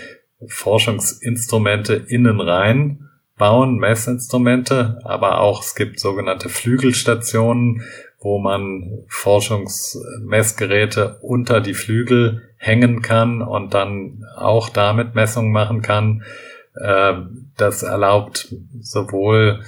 [0.47, 7.83] Forschungsinstrumente innen rein bauen, Messinstrumente, aber auch es gibt sogenannte Flügelstationen,
[8.19, 16.25] wo man Forschungsmessgeräte unter die Flügel hängen kann und dann auch damit Messungen machen kann.
[16.83, 19.61] Ähm, das erlaubt sowohl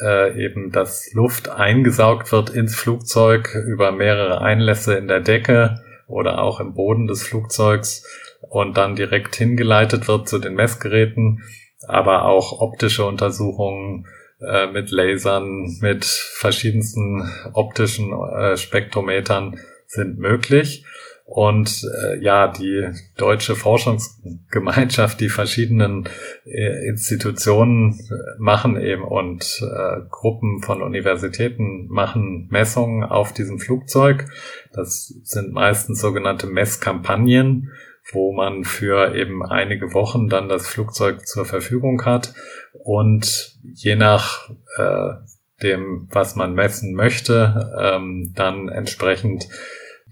[0.00, 6.42] äh, eben, dass Luft eingesaugt wird ins Flugzeug über mehrere Einlässe in der Decke oder
[6.42, 8.04] auch im Boden des Flugzeugs
[8.52, 11.42] und dann direkt hingeleitet wird zu den Messgeräten
[11.88, 14.06] aber auch optische Untersuchungen
[14.40, 20.84] äh, mit Lasern, mit verschiedensten optischen äh, Spektrometern sind möglich.
[21.24, 26.08] Und äh, ja, die deutsche Forschungsgemeinschaft, die verschiedenen
[26.44, 34.26] äh, Institutionen äh, machen eben und äh, Gruppen von Universitäten machen Messungen auf diesem Flugzeug.
[34.72, 37.70] Das sind meistens sogenannte Messkampagnen
[38.10, 42.34] wo man für eben einige Wochen dann das Flugzeug zur Verfügung hat
[42.72, 45.14] und je nach äh,
[45.62, 49.48] dem, was man messen möchte, ähm, dann entsprechend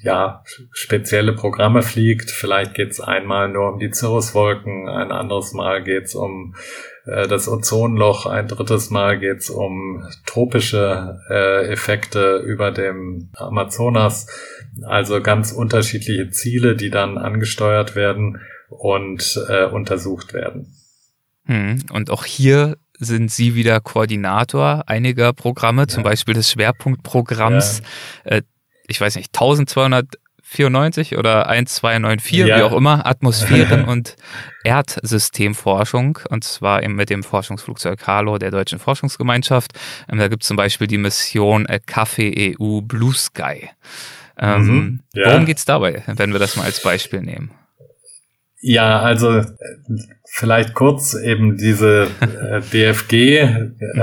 [0.03, 2.31] ja, spezielle Programme fliegt.
[2.31, 6.55] Vielleicht geht es einmal nur um die Cirruswolken, ein anderes Mal geht es um
[7.05, 14.27] das Ozonloch, ein drittes Mal geht es um tropische äh, Effekte über dem Amazonas.
[14.83, 20.75] Also ganz unterschiedliche Ziele, die dann angesteuert werden und äh, untersucht werden.
[21.47, 21.83] Hm.
[21.93, 25.89] Und auch hier sind Sie wieder Koordinator einiger Programme, ja.
[25.89, 27.83] zum Beispiel des Schwerpunktprogramms,
[28.25, 28.37] ja.
[28.37, 28.43] äh,
[28.87, 29.33] ich weiß nicht,
[30.51, 32.59] 1294 oder 1294, ja.
[32.59, 34.17] wie auch immer, Atmosphären- und
[34.65, 39.73] Erdsystemforschung, und zwar eben mit dem Forschungsflugzeug Halo der Deutschen Forschungsgemeinschaft.
[40.11, 43.71] Ähm, da gibt es zum Beispiel die Mission äh, Kaffee EU Blue Sky.
[44.39, 45.01] Ähm, mhm.
[45.15, 47.53] Worum geht's dabei, wenn wir das mal als Beispiel nehmen?
[48.62, 49.42] Ja, also
[50.25, 53.51] vielleicht kurz eben diese äh, DFG, äh,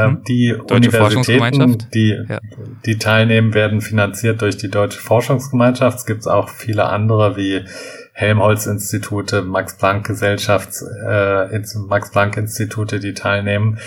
[0.07, 0.23] mhm.
[0.27, 2.39] die Deutsche Universitäten, die, ja.
[2.85, 5.99] die teilnehmen, werden finanziert durch die Deutsche Forschungsgemeinschaft.
[5.99, 7.65] Es gibt auch viele andere wie
[8.13, 10.69] Helmholtz-Institute, Max-Planck-Gesellschaft,
[11.07, 13.77] äh, Max-Planck-Institute, die teilnehmen.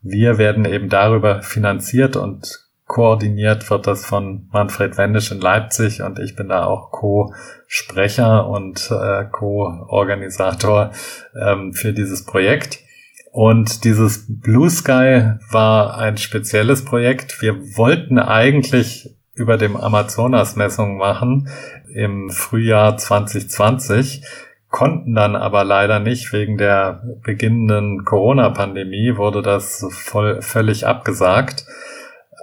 [0.00, 6.18] Wir werden eben darüber finanziert und koordiniert wird das von Manfred Wendisch in Leipzig und
[6.18, 6.90] ich bin da auch
[7.70, 10.90] Co-Sprecher und äh, Co-Organisator
[11.40, 12.80] ähm, für dieses Projekt.
[13.32, 17.40] Und dieses Blue Sky war ein spezielles Projekt.
[17.40, 21.48] Wir wollten eigentlich über dem Amazonas Messungen machen
[21.94, 24.24] im Frühjahr 2020,
[24.68, 31.66] konnten dann aber leider nicht wegen der beginnenden Corona-Pandemie wurde das voll, völlig abgesagt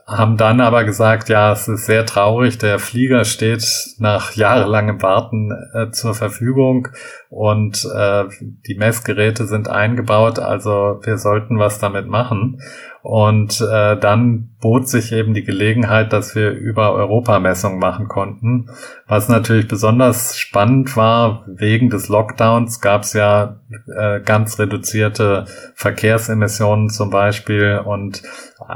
[0.08, 3.67] haben dann aber gesagt, ja, es ist sehr traurig, der Flieger steht
[3.98, 6.88] nach jahrelangem Warten äh, zur Verfügung
[7.30, 12.62] und äh, die Messgeräte sind eingebaut, also wir sollten was damit machen.
[13.10, 18.70] Und äh, dann bot sich eben die Gelegenheit, dass wir über Europamessungen machen konnten.
[19.08, 23.62] Was natürlich besonders spannend war, wegen des Lockdowns gab es ja
[23.98, 28.24] äh, ganz reduzierte Verkehrsemissionen zum Beispiel und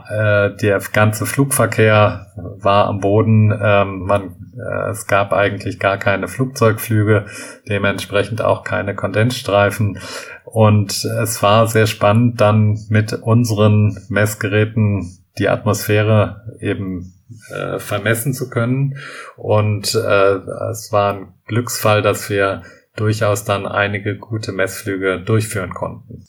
[0.09, 3.51] äh, der ganze Flugverkehr war am Boden.
[3.61, 7.25] Ähm, man, äh, es gab eigentlich gar keine Flugzeugflüge,
[7.67, 9.99] dementsprechend auch keine Kondensstreifen.
[10.43, 17.13] Und es war sehr spannend, dann mit unseren Messgeräten die Atmosphäre eben
[17.49, 18.97] äh, vermessen zu können.
[19.35, 20.35] Und äh,
[20.69, 22.61] es war ein Glücksfall, dass wir
[22.95, 26.25] durchaus dann einige gute Messflüge durchführen konnten.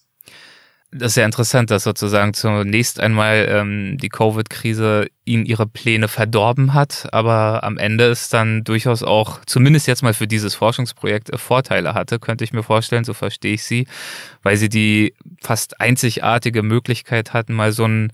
[0.95, 6.75] Das ist ja interessant, dass sozusagen zunächst einmal ähm, die Covid-Krise ihnen ihre Pläne verdorben
[6.75, 11.39] hat, aber am Ende es dann durchaus auch, zumindest jetzt mal für dieses Forschungsprojekt, äh,
[11.39, 13.87] Vorteile hatte, könnte ich mir vorstellen, so verstehe ich sie,
[14.43, 18.13] weil sie die fast einzigartige Möglichkeit hatten, mal so ein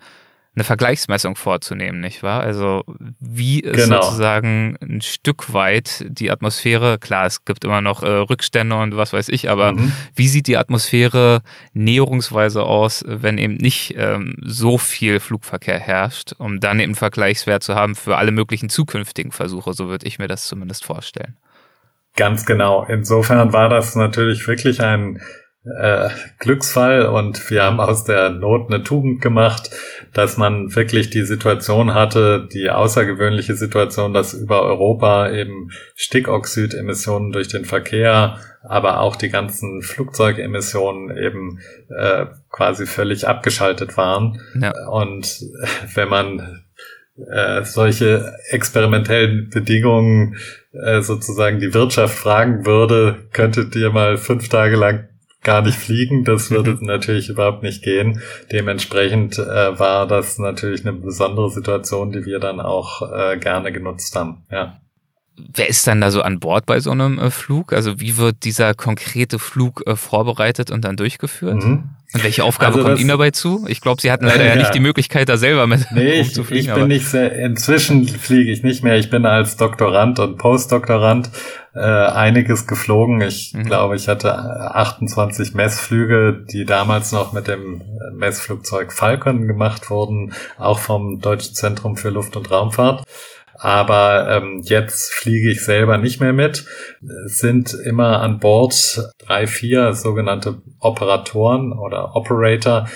[0.59, 2.41] eine Vergleichsmessung vorzunehmen, nicht wahr?
[2.41, 2.83] Also
[3.21, 4.03] wie ist genau.
[4.03, 9.13] sozusagen ein Stück weit die Atmosphäre, klar, es gibt immer noch äh, Rückstände und was
[9.13, 9.93] weiß ich, aber mhm.
[10.17, 11.43] wie sieht die Atmosphäre
[11.75, 17.63] näherungsweise aus, wenn eben nicht ähm, so viel Flugverkehr herrscht, um dann eben einen Vergleichswert
[17.63, 21.37] zu haben für alle möglichen zukünftigen Versuche, so würde ich mir das zumindest vorstellen.
[22.17, 22.85] Ganz genau.
[22.85, 25.21] Insofern war das natürlich wirklich ein
[25.65, 29.71] äh, Glücksfall und wir haben aus der Not eine Tugend gemacht,
[30.15, 37.49] dass man wirklich die Situation hatte, die außergewöhnliche Situation, dass über Europa eben Stickoxidemissionen durch
[37.49, 41.61] den Verkehr, aber auch die ganzen Flugzeugemissionen eben
[41.97, 44.41] äh, quasi völlig abgeschaltet waren.
[44.61, 44.73] Ja.
[44.89, 45.45] Und
[45.95, 46.63] wenn man
[47.31, 50.37] äh, solche experimentellen Bedingungen
[50.73, 55.09] äh, sozusagen die Wirtschaft fragen würde, könntet ihr mal fünf Tage lang
[55.43, 56.25] gar nicht fliegen.
[56.25, 58.21] Das würde natürlich überhaupt nicht gehen.
[58.53, 64.15] Dementsprechend äh, war das natürlich eine besondere Situation, die wir dann auch äh, gerne genutzt
[64.17, 64.45] haben.
[64.51, 64.81] Ja.
[65.55, 67.73] Wer ist dann da so an Bord bei so einem äh, Flug?
[67.73, 71.65] Also wie wird dieser konkrete Flug äh, vorbereitet und dann durchgeführt?
[71.65, 71.91] Mhm.
[72.15, 73.67] Und welche Aufgabe also kommt Ihnen dabei zu?
[73.69, 76.39] Ich glaube, Sie hatten leider ja, ja, nicht die Möglichkeit, da selber mit nee, ich,
[76.39, 76.87] ich bin aber.
[76.87, 78.97] nicht sehr, inzwischen fliege ich nicht mehr.
[78.97, 81.29] Ich bin als Doktorand und Postdoktorand
[81.75, 83.21] äh, einiges geflogen.
[83.21, 83.65] Ich mhm.
[83.65, 87.83] glaube, ich hatte 28 Messflüge, die damals noch mit dem
[88.15, 93.05] Messflugzeug Falcon gemacht wurden, auch vom Deutschen Zentrum für Luft- und Raumfahrt
[93.59, 96.65] aber ähm, jetzt fliege ich selber nicht mehr mit.
[97.27, 102.87] Sind immer an Bord drei, vier sogenannte Operatoren oder Operator,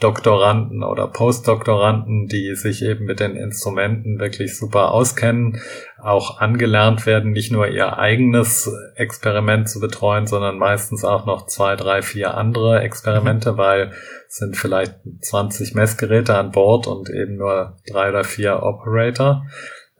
[0.00, 5.60] Doktoranden oder Postdoktoranden, die sich eben mit den Instrumenten wirklich super auskennen,
[6.02, 11.76] auch angelernt werden, nicht nur ihr eigenes Experiment zu betreuen, sondern meistens auch noch zwei,
[11.76, 13.92] drei, vier andere Experimente, weil
[14.26, 19.44] es sind vielleicht 20 Messgeräte an Bord und eben nur drei oder vier Operator.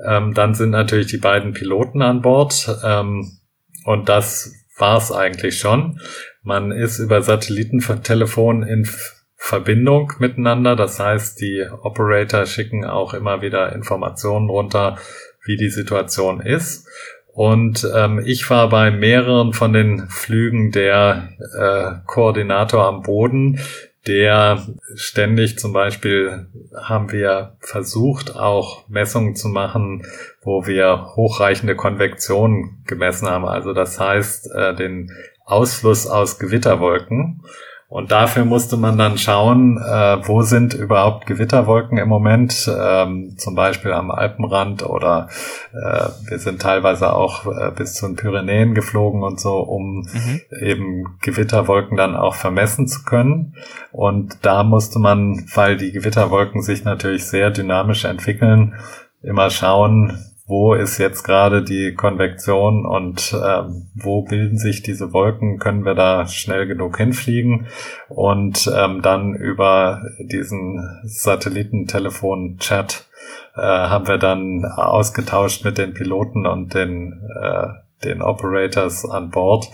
[0.07, 2.69] Ähm, dann sind natürlich die beiden Piloten an Bord.
[2.85, 3.39] Ähm,
[3.85, 6.01] und das war's eigentlich schon.
[6.43, 8.89] Man ist über Satellitentelefon in
[9.37, 10.77] Verbindung miteinander.
[10.77, 14.99] Das heißt, die Operator schicken auch immer wieder Informationen runter,
[15.45, 16.87] wie die Situation ist.
[17.33, 23.61] Und ähm, ich war bei mehreren von den Flügen der äh, Koordinator am Boden,
[24.07, 30.07] der ständig zum Beispiel haben wir versucht, auch Messungen zu machen,
[30.43, 33.45] wo wir hochreichende Konvektion gemessen haben.
[33.45, 35.13] Also das heißt, äh, den
[35.45, 37.43] Ausfluss aus Gewitterwolken.
[37.91, 43.57] Und dafür musste man dann schauen, äh, wo sind überhaupt Gewitterwolken im Moment, ähm, zum
[43.57, 45.29] Beispiel am Alpenrand oder
[45.73, 50.41] äh, wir sind teilweise auch äh, bis zu den Pyrenäen geflogen und so, um mhm.
[50.61, 53.57] eben Gewitterwolken dann auch vermessen zu können.
[53.91, 58.77] Und da musste man, weil die Gewitterwolken sich natürlich sehr dynamisch entwickeln,
[59.21, 65.61] immer schauen, wo ist jetzt gerade die Konvektion und ähm, wo bilden sich diese Wolken,
[65.61, 67.69] können wir da schnell genug hinfliegen?
[68.09, 73.07] Und ähm, dann über diesen Satellitentelefon-Chat
[73.55, 77.69] äh, haben wir dann ausgetauscht mit den Piloten und den äh,
[78.05, 79.69] den Operators an Bord,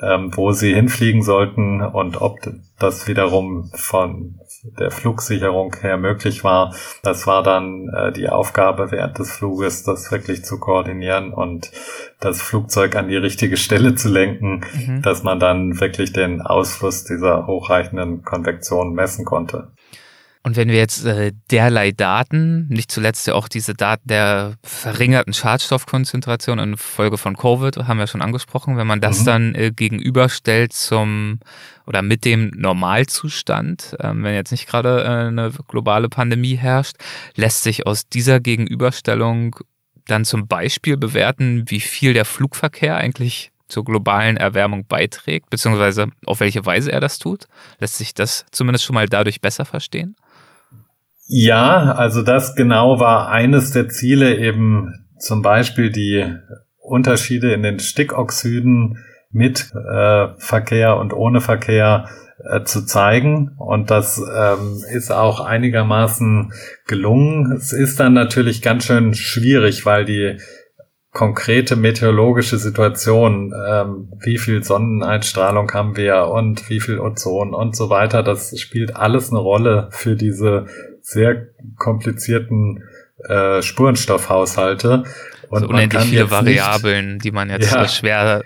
[0.00, 2.38] ähm, wo sie hinfliegen sollten und ob
[2.78, 4.38] das wiederum von
[4.78, 6.74] der Flugsicherung her möglich war.
[7.02, 11.72] Das war dann äh, die Aufgabe während des Fluges, das wirklich zu koordinieren und
[12.20, 15.02] das Flugzeug an die richtige Stelle zu lenken, mhm.
[15.02, 19.72] dass man dann wirklich den Ausfluss dieser hochreichenden Konvektion messen konnte.
[20.44, 25.32] Und wenn wir jetzt äh, derlei Daten, nicht zuletzt ja auch diese Daten der verringerten
[25.32, 29.24] Schadstoffkonzentration in Folge von Covid, haben wir schon angesprochen, wenn man das mhm.
[29.24, 31.38] dann äh, gegenüberstellt zum
[31.86, 36.96] oder mit dem Normalzustand, ähm, wenn jetzt nicht gerade äh, eine globale Pandemie herrscht,
[37.36, 39.56] lässt sich aus dieser Gegenüberstellung
[40.06, 46.40] dann zum Beispiel bewerten, wie viel der Flugverkehr eigentlich zur globalen Erwärmung beiträgt, beziehungsweise auf
[46.40, 47.46] welche Weise er das tut?
[47.78, 50.16] Lässt sich das zumindest schon mal dadurch besser verstehen?
[51.34, 56.26] Ja, also das genau war eines der Ziele, eben zum Beispiel die
[56.76, 58.98] Unterschiede in den Stickoxiden
[59.30, 62.06] mit äh, Verkehr und ohne Verkehr
[62.44, 63.52] äh, zu zeigen.
[63.56, 66.52] Und das ähm, ist auch einigermaßen
[66.86, 67.50] gelungen.
[67.52, 70.36] Es ist dann natürlich ganz schön schwierig, weil die
[71.12, 77.88] konkrete meteorologische Situation, ähm, wie viel Sonneneinstrahlung haben wir und wie viel Ozon und so
[77.88, 80.66] weiter, das spielt alles eine Rolle für diese
[81.12, 82.84] sehr komplizierten
[83.28, 85.04] äh, Spurenstoffhaushalte.
[85.48, 88.42] Und also unendlich viele Variablen, nicht, die man jetzt ja, schwer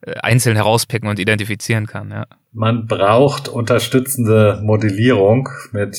[0.00, 2.10] äh, einzeln herauspicken und identifizieren kann.
[2.10, 2.26] Ja.
[2.52, 5.96] Man braucht unterstützende Modellierung mit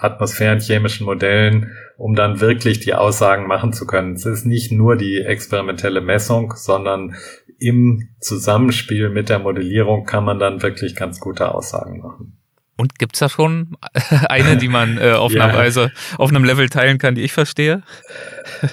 [0.00, 4.14] atmosphärenchemischen Modellen, um dann wirklich die Aussagen machen zu können.
[4.14, 7.16] Es ist nicht nur die experimentelle Messung, sondern
[7.58, 12.37] im Zusammenspiel mit der Modellierung kann man dann wirklich ganz gute Aussagen machen.
[12.78, 13.76] Und gibt's da schon
[14.28, 15.44] eine, die man äh, auf, ja.
[15.44, 17.82] einer Weise, auf einem Level teilen kann, die ich verstehe?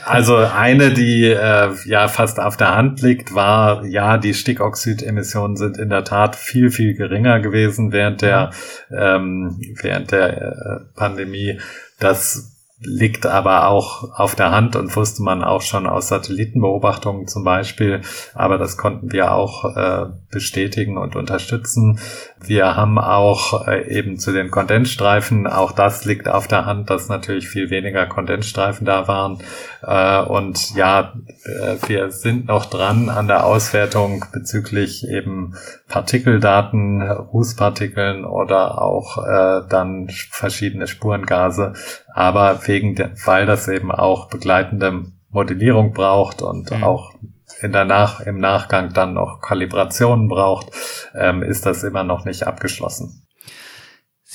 [0.05, 5.77] Also eine, die äh, ja fast auf der Hand liegt, war, ja, die Stickoxidemissionen sind
[5.77, 8.51] in der Tat viel, viel geringer gewesen während der,
[8.95, 11.59] ähm, während der äh, Pandemie.
[11.99, 17.43] Das liegt aber auch auf der Hand und wusste man auch schon aus Satellitenbeobachtungen zum
[17.43, 18.01] Beispiel.
[18.33, 21.99] Aber das konnten wir auch äh, bestätigen und unterstützen.
[22.47, 27.09] Wir haben auch äh, eben zu den Kondensstreifen, auch das liegt auf der Hand, dass
[27.09, 29.39] natürlich viel weniger Kondensstreifen da waren.
[29.81, 35.55] Äh, und ja, äh, wir sind noch dran an der Auswertung bezüglich eben
[35.87, 39.23] Partikeldaten, Rußpartikeln oder auch
[39.69, 41.73] dann verschiedene Spurengase.
[42.13, 46.83] Aber wegen der, weil das eben auch begleitende Modellierung braucht und mhm.
[46.83, 47.13] auch
[47.61, 50.67] in der Nach im Nachgang dann noch Kalibrationen braucht,
[51.15, 53.25] ähm, ist das immer noch nicht abgeschlossen.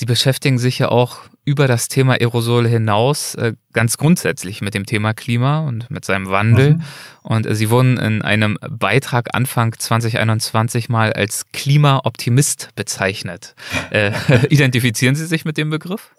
[0.01, 4.87] Sie beschäftigen sich ja auch über das Thema Aerosole hinaus äh, ganz grundsätzlich mit dem
[4.87, 6.75] Thema Klima und mit seinem Wandel.
[6.75, 6.83] Mhm.
[7.23, 13.55] Und äh, Sie wurden in einem Beitrag Anfang 2021 mal als Klimaoptimist bezeichnet.
[13.91, 14.13] Äh,
[14.49, 16.15] identifizieren Sie sich mit dem Begriff?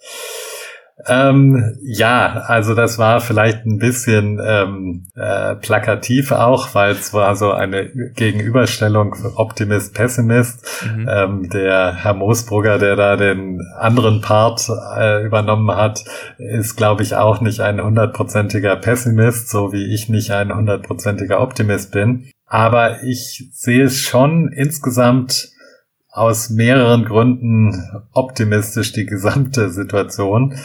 [1.08, 7.36] Ähm, ja, also das war vielleicht ein bisschen ähm, äh, plakativ auch, weil es war
[7.36, 10.86] so eine Gegenüberstellung Optimist, Pessimist.
[10.86, 11.10] Mhm.
[11.10, 16.04] Ähm, der Herr Moosbrugger, der da den anderen Part äh, übernommen hat,
[16.38, 21.92] ist, glaube ich, auch nicht ein hundertprozentiger Pessimist, so wie ich nicht ein hundertprozentiger Optimist
[21.92, 22.30] bin.
[22.46, 25.51] Aber ich sehe es schon insgesamt
[26.12, 30.56] aus mehreren Gründen optimistisch die gesamte Situation.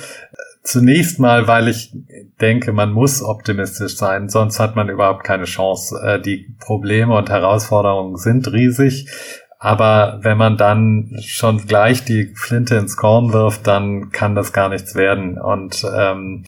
[0.63, 1.93] Zunächst mal, weil ich
[2.41, 6.01] denke, man muss optimistisch sein, sonst hat man überhaupt keine Chance.
[6.05, 9.09] Äh, die Probleme und Herausforderungen sind riesig.
[9.59, 14.69] Aber wenn man dann schon gleich die Flinte ins Korn wirft, dann kann das gar
[14.69, 15.39] nichts werden.
[15.39, 16.45] Und ähm,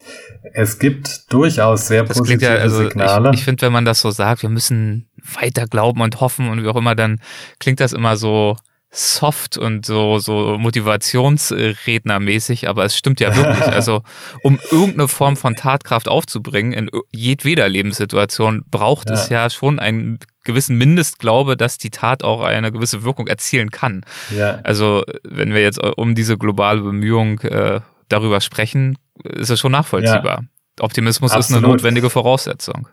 [0.53, 3.30] es gibt durchaus sehr das positive ja, also Signale.
[3.30, 5.09] Ich, ich finde, wenn man das so sagt, wir müssen
[5.40, 7.20] weiter glauben und hoffen und wie auch immer, dann
[7.61, 8.57] klingt das immer so
[8.91, 13.68] soft und so, so motivationsrednermäßig, aber es stimmt ja wirklich.
[13.78, 14.03] Also,
[14.43, 19.14] um irgendeine Form von Tatkraft aufzubringen in jedweder Lebenssituation, braucht ja.
[19.14, 24.05] es ja schon einen gewissen Mindestglaube, dass die Tat auch eine gewisse Wirkung erzielen kann.
[24.34, 24.59] Ja.
[24.64, 30.41] Also, wenn wir jetzt um diese globale Bemühung äh, darüber sprechen, ist es schon nachvollziehbar.
[30.43, 30.49] Ja.
[30.80, 31.51] Optimismus Absolut.
[31.51, 32.89] ist eine notwendige Voraussetzung.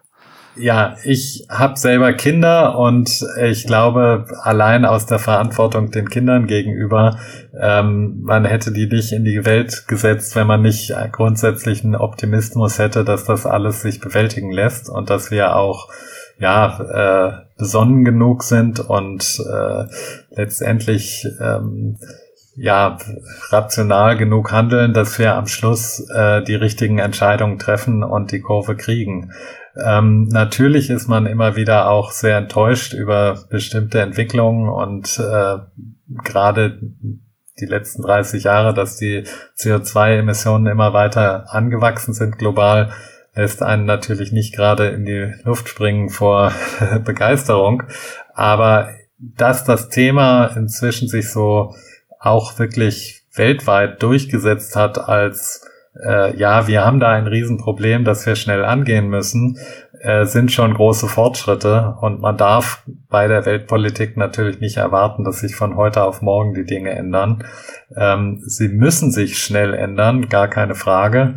[0.57, 7.19] Ja, ich habe selber Kinder und ich glaube, allein aus der Verantwortung den Kindern gegenüber,
[7.59, 12.79] ähm, man hätte die nicht in die Welt gesetzt, wenn man nicht grundsätzlich einen Optimismus
[12.79, 15.89] hätte, dass das alles sich bewältigen lässt und dass wir auch
[16.39, 19.85] ja äh, besonnen genug sind und äh,
[20.35, 21.97] letztendlich ähm,
[22.55, 22.97] ja
[23.49, 28.75] rational genug handeln, dass wir am Schluss äh, die richtigen Entscheidungen treffen und die Kurve
[28.75, 29.31] kriegen.
[29.83, 35.57] Ähm, natürlich ist man immer wieder auch sehr enttäuscht über bestimmte Entwicklungen und äh,
[36.23, 36.79] gerade
[37.59, 39.23] die letzten 30 Jahre, dass die
[39.57, 42.91] CO2-Emissionen immer weiter angewachsen sind global,
[43.33, 46.53] lässt einen natürlich nicht gerade in die Luft springen vor
[47.05, 47.83] Begeisterung.
[48.33, 51.73] Aber dass das Thema inzwischen sich so
[52.25, 55.65] auch wirklich weltweit durchgesetzt hat als
[56.03, 59.57] äh, ja, wir haben da ein Riesenproblem, das wir schnell angehen müssen,
[60.01, 65.39] äh, sind schon große Fortschritte und man darf bei der Weltpolitik natürlich nicht erwarten, dass
[65.39, 67.45] sich von heute auf morgen die Dinge ändern.
[67.95, 71.35] Ähm, sie müssen sich schnell ändern, gar keine Frage.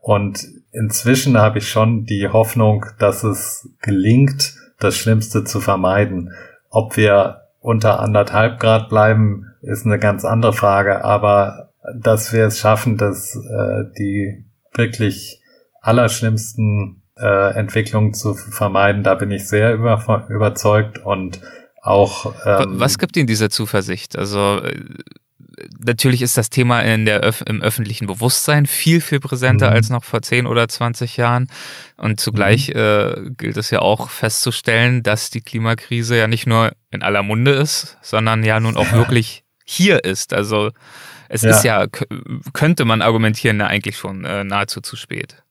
[0.00, 6.32] Und inzwischen habe ich schon die Hoffnung, dass es gelingt, das Schlimmste zu vermeiden.
[6.70, 12.58] Ob wir unter anderthalb Grad bleiben, ist eine ganz andere Frage, aber dass wir es
[12.58, 14.44] schaffen, dass äh, die
[14.74, 15.40] wirklich
[15.80, 19.02] allerschlimmsten äh, Entwicklungen zu vermeiden.
[19.02, 21.40] Da bin ich sehr über, überzeugt und
[21.82, 22.34] auch.
[22.44, 24.16] Ähm, Was gibt Ihnen diese Zuversicht?
[24.16, 24.78] Also äh,
[25.78, 29.76] natürlich ist das Thema in der Öf im öffentlichen Bewusstsein viel, viel präsenter mhm.
[29.76, 31.48] als noch vor 10 oder 20 Jahren.
[31.96, 32.80] Und zugleich mhm.
[32.80, 37.52] äh, gilt es ja auch festzustellen, dass die Klimakrise ja nicht nur in aller Munde
[37.52, 40.32] ist, sondern ja nun auch wirklich hier ist.
[40.32, 40.70] Also
[41.28, 41.50] es ja.
[41.50, 41.86] ist ja,
[42.52, 45.42] könnte man argumentieren, eigentlich schon äh, nahezu zu spät.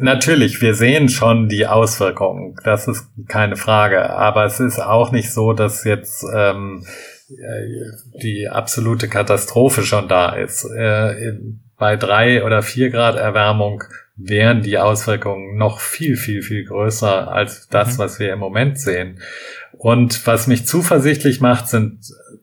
[0.00, 4.10] Natürlich, wir sehen schon die Auswirkungen, das ist keine Frage.
[4.10, 6.86] Aber es ist auch nicht so, dass jetzt ähm,
[7.30, 10.64] äh, die absolute Katastrophe schon da ist.
[10.64, 11.38] Äh,
[11.76, 13.82] bei drei oder vier Grad Erwärmung
[14.16, 18.02] wären die Auswirkungen noch viel, viel, viel größer als das, mhm.
[18.02, 19.20] was wir im Moment sehen.
[19.72, 21.98] Und was mich zuversichtlich macht, sind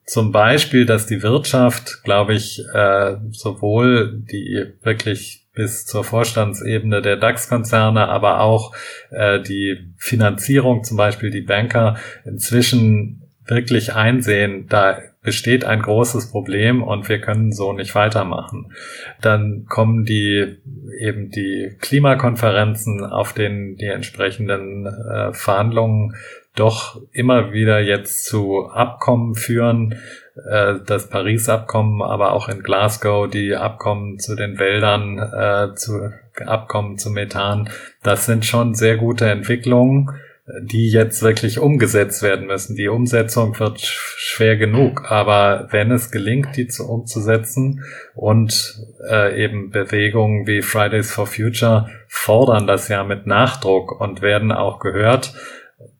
[0.05, 7.17] zum Beispiel, dass die Wirtschaft, glaube ich, äh, sowohl die wirklich bis zur Vorstandsebene der
[7.17, 8.73] DAX-Konzerne, aber auch
[9.09, 16.81] äh, die Finanzierung, zum Beispiel die Banker, inzwischen wirklich einsehen, da besteht ein großes Problem
[16.81, 18.73] und wir können so nicht weitermachen.
[19.21, 20.57] Dann kommen die
[20.99, 26.15] eben die Klimakonferenzen, auf denen die entsprechenden äh, Verhandlungen
[26.55, 29.95] doch immer wieder jetzt zu Abkommen führen,
[30.49, 36.11] äh, das Paris-Abkommen, aber auch in Glasgow die Abkommen zu den Wäldern, äh, zu
[36.45, 37.69] Abkommen zu Methan.
[38.03, 40.09] Das sind schon sehr gute Entwicklungen,
[40.61, 42.75] die jetzt wirklich umgesetzt werden müssen.
[42.75, 47.83] Die Umsetzung wird schwer genug, aber wenn es gelingt, die zu umzusetzen
[48.15, 48.79] und
[49.09, 54.79] äh, eben Bewegungen wie Fridays for Future fordern das ja mit Nachdruck und werden auch
[54.79, 55.33] gehört,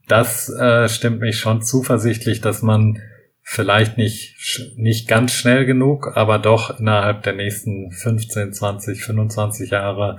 [0.07, 3.01] das äh, stimmt mich schon zuversichtlich, dass man
[3.43, 4.35] vielleicht nicht,
[4.75, 10.17] nicht ganz schnell genug, aber doch innerhalb der nächsten 15, 20, 25 Jahre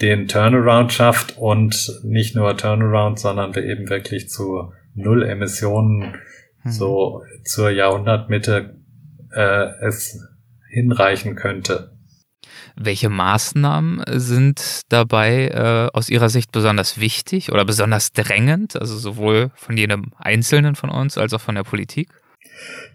[0.00, 6.16] den Turnaround schafft und nicht nur Turnaround, sondern wir eben wirklich zu Null Emissionen
[6.62, 6.70] hm.
[6.70, 8.76] so zur Jahrhundertmitte
[9.34, 10.18] äh, es
[10.70, 11.92] hinreichen könnte.
[12.78, 19.50] Welche Maßnahmen sind dabei äh, aus Ihrer Sicht besonders wichtig oder besonders drängend, also sowohl
[19.54, 22.10] von jedem Einzelnen von uns als auch von der Politik?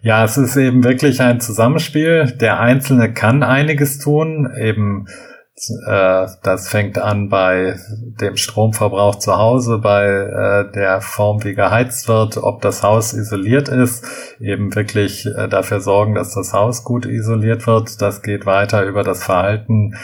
[0.02, 2.36] Ja, es ist eben wirklich ein Zusammenspiel.
[2.40, 5.06] Der Einzelne kann einiges tun, eben
[5.54, 7.76] das fängt an bei
[8.20, 13.68] dem Stromverbrauch zu Hause, bei äh, der Form, wie geheizt wird, ob das Haus isoliert
[13.68, 14.04] ist,
[14.40, 18.00] eben wirklich äh, dafür sorgen, dass das Haus gut isoliert wird.
[18.00, 19.94] Das geht weiter über das Verhalten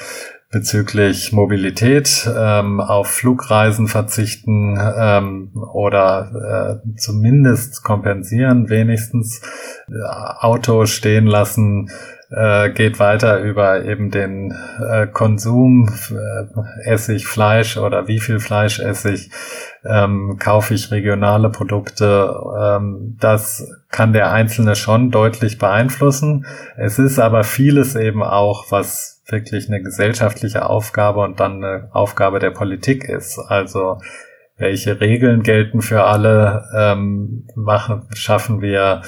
[0.50, 9.42] bezüglich Mobilität, ähm, auf Flugreisen verzichten ähm, oder äh, zumindest kompensieren, wenigstens
[9.88, 9.92] äh,
[10.40, 11.90] Auto stehen lassen,
[12.30, 18.38] äh, geht weiter über eben den äh, Konsum, äh, esse ich Fleisch oder wie viel
[18.38, 19.30] Fleisch esse ich,
[19.84, 22.34] ähm, kaufe ich regionale Produkte.
[22.60, 26.44] Ähm, das kann der Einzelne schon deutlich beeinflussen.
[26.76, 32.38] Es ist aber vieles eben auch, was wirklich eine gesellschaftliche Aufgabe und dann eine Aufgabe
[32.38, 33.38] der Politik ist.
[33.38, 33.98] Also
[34.58, 39.02] welche Regeln gelten für alle, ähm, machen, schaffen wir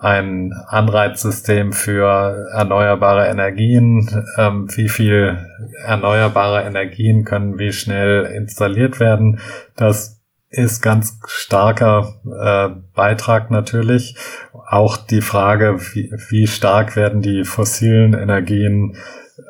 [0.00, 5.38] ein Anreizsystem für erneuerbare Energien, ähm, wie viel
[5.84, 9.40] erneuerbare Energien können wie schnell installiert werden.
[9.76, 10.20] Das
[10.50, 14.16] ist ganz starker äh, Beitrag natürlich.
[14.52, 18.96] Auch die Frage, wie, wie stark werden die fossilen Energien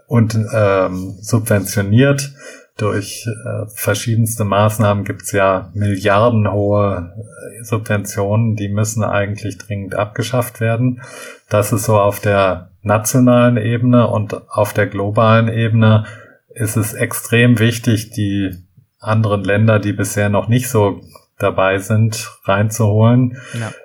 [0.06, 2.32] und ähm, subventioniert.
[2.76, 10.60] Durch äh, verschiedenste Maßnahmen gibt es ja milliardenhohe äh, Subventionen, die müssen eigentlich dringend abgeschafft
[10.60, 11.00] werden.
[11.48, 16.04] Das ist so auf der nationalen Ebene und auf der globalen Ebene
[16.48, 18.50] ist es extrem wichtig, die
[18.98, 21.00] anderen Länder, die bisher noch nicht so
[21.38, 23.38] dabei sind, reinzuholen.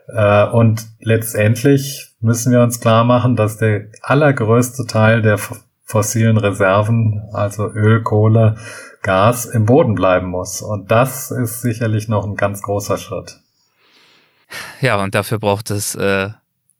[0.07, 0.47] Ja.
[0.47, 5.37] Äh, und letztendlich müssen wir uns klar machen, dass der allergrößte Teil der
[5.89, 8.57] fossilen Reserven, also Öl, Kohle,
[9.01, 10.61] Gas, im Boden bleiben muss.
[10.61, 13.39] Und das ist sicherlich noch ein ganz großer Schritt.
[14.81, 16.29] Ja, und dafür braucht es äh,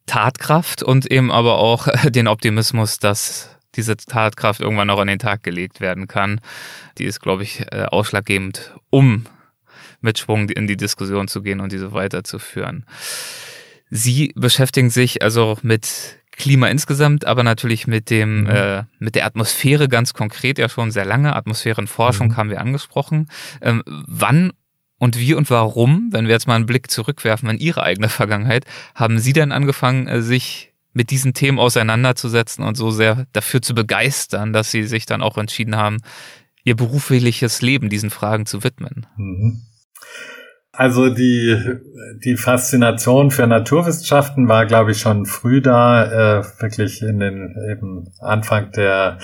[0.06, 5.42] Tatkraft und eben aber auch den Optimismus, dass diese Tatkraft irgendwann noch an den Tag
[5.42, 6.40] gelegt werden kann.
[6.98, 9.26] Die ist, glaube ich, äh, ausschlaggebend, um
[10.00, 12.86] mit Schwung in die Diskussion zu gehen und diese weiterzuführen.
[13.90, 18.46] Sie beschäftigen sich also mit Klima insgesamt, aber natürlich mit dem, mhm.
[18.46, 21.34] äh, mit der Atmosphäre ganz konkret ja schon sehr lange.
[21.34, 22.36] Atmosphärenforschung mhm.
[22.36, 23.28] haben wir angesprochen.
[23.60, 24.52] Ähm, wann
[24.98, 28.64] und wie und warum, wenn wir jetzt mal einen Blick zurückwerfen in Ihre eigene Vergangenheit,
[28.94, 33.74] haben Sie denn angefangen, äh, sich mit diesen Themen auseinanderzusetzen und so sehr dafür zu
[33.74, 35.98] begeistern, dass Sie sich dann auch entschieden haben,
[36.62, 39.06] Ihr berufliches Leben diesen Fragen zu widmen?
[39.16, 39.62] Mhm.
[40.80, 41.62] Also die,
[42.24, 48.10] die Faszination für Naturwissenschaften war, glaube ich, schon früh da, äh, wirklich in den eben
[48.18, 49.18] Anfang der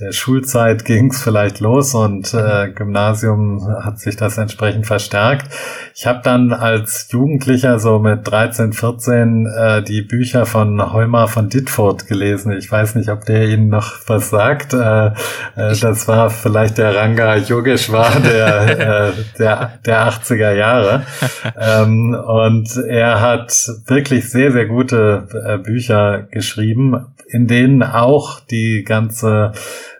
[0.00, 5.48] der Schulzeit ging es vielleicht los und äh, Gymnasium hat sich das entsprechend verstärkt.
[5.94, 11.48] Ich habe dann als Jugendlicher so mit 13, 14 äh, die Bücher von Heumar von
[11.48, 12.52] Ditfurth gelesen.
[12.52, 14.72] Ich weiß nicht, ob der Ihnen noch was sagt.
[14.72, 15.12] Äh, äh,
[15.56, 21.02] das war vielleicht der Ranga Yogeshwar der, äh, der, der 80er Jahre.
[21.60, 23.52] Ähm, und er hat
[23.86, 29.52] wirklich sehr, sehr gute äh, Bücher geschrieben, in denen auch die ganze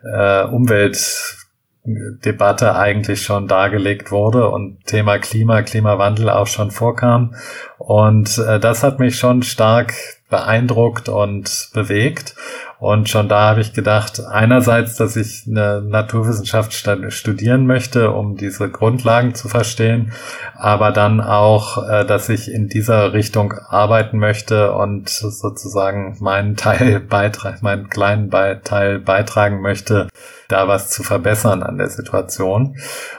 [0.02, 7.34] äh, Umweltdebatte eigentlich schon dargelegt wurde und Thema Klima, Klimawandel auch schon vorkam.
[7.78, 9.92] Und äh, das hat mich schon stark
[10.28, 12.34] beeindruckt und bewegt.
[12.78, 18.68] Und schon da habe ich gedacht, einerseits, dass ich eine Naturwissenschaft studieren möchte, um diese
[18.70, 20.12] Grundlagen zu verstehen,
[20.56, 27.00] aber dann auch, äh, dass ich in dieser Richtung arbeiten möchte und sozusagen meinen Teil
[27.08, 30.08] beitragen, meinen kleinen Teil beitragen möchte,
[30.46, 32.76] da was zu verbessern an der Situation.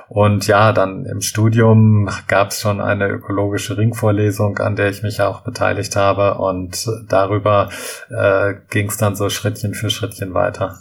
[0.10, 5.22] Und ja, dann im Studium gab es schon eine ökologische Ringvorlesung, an der ich mich
[5.22, 6.36] auch beteiligt habe.
[6.40, 7.70] Und darüber
[8.10, 10.80] äh, ging es dann so Schrittchen für Schrittchen weiter.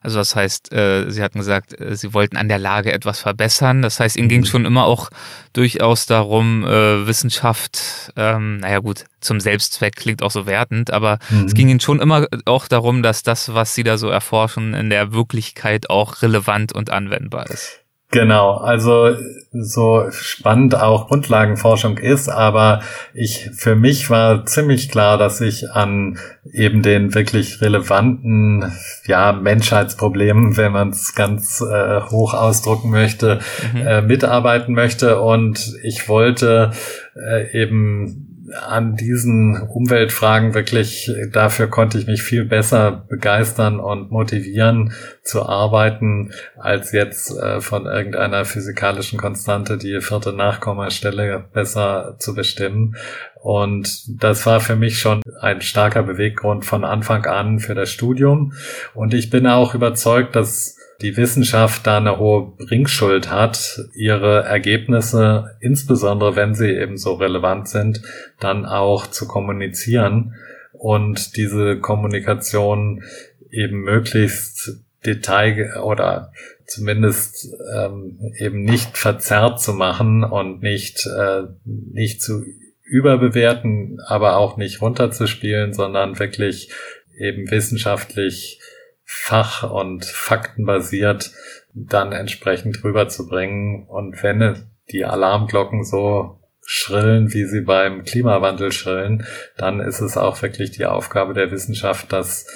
[0.00, 3.82] Also das heißt, äh, Sie hatten gesagt, äh, Sie wollten an der Lage etwas verbessern.
[3.82, 4.46] Das heißt, Ihnen ging mhm.
[4.46, 5.10] schon immer auch
[5.52, 11.44] durchaus darum, äh, Wissenschaft, ähm, naja gut, zum Selbstzweck klingt auch so wertend, aber mhm.
[11.44, 14.90] es ging Ihnen schon immer auch darum, dass das, was Sie da so erforschen, in
[14.90, 17.83] der Wirklichkeit auch relevant und anwendbar ist.
[18.14, 19.16] Genau, also
[19.50, 22.80] so spannend auch Grundlagenforschung ist, aber
[23.12, 26.16] ich für mich war ziemlich klar, dass ich an
[26.52, 28.72] eben den wirklich relevanten
[29.04, 33.40] ja Menschheitsproblemen, wenn man es ganz äh, hoch ausdrucken möchte,
[33.72, 33.80] mhm.
[33.84, 36.70] äh, mitarbeiten möchte und ich wollte
[37.16, 44.92] äh, eben an diesen Umweltfragen wirklich, dafür konnte ich mich viel besser begeistern und motivieren
[45.22, 52.96] zu arbeiten, als jetzt äh, von irgendeiner physikalischen Konstante die vierte Nachkommastelle besser zu bestimmen.
[53.42, 58.52] Und das war für mich schon ein starker Beweggrund von Anfang an für das Studium.
[58.94, 65.56] Und ich bin auch überzeugt, dass die Wissenschaft da eine hohe Bringschuld hat, ihre Ergebnisse,
[65.60, 68.02] insbesondere wenn sie eben so relevant sind,
[68.40, 70.34] dann auch zu kommunizieren
[70.72, 73.02] und diese Kommunikation
[73.50, 76.32] eben möglichst detail oder
[76.66, 82.42] zumindest ähm, eben nicht verzerrt zu machen und nicht äh, nicht zu
[82.82, 86.70] überbewerten, aber auch nicht runterzuspielen, sondern wirklich
[87.18, 88.60] eben wissenschaftlich
[89.04, 91.32] fach- und faktenbasiert
[91.74, 93.86] dann entsprechend rüberzubringen.
[93.86, 99.26] Und wenn die Alarmglocken so schrillen, wie sie beim Klimawandel schrillen,
[99.56, 102.46] dann ist es auch wirklich die Aufgabe der Wissenschaft, das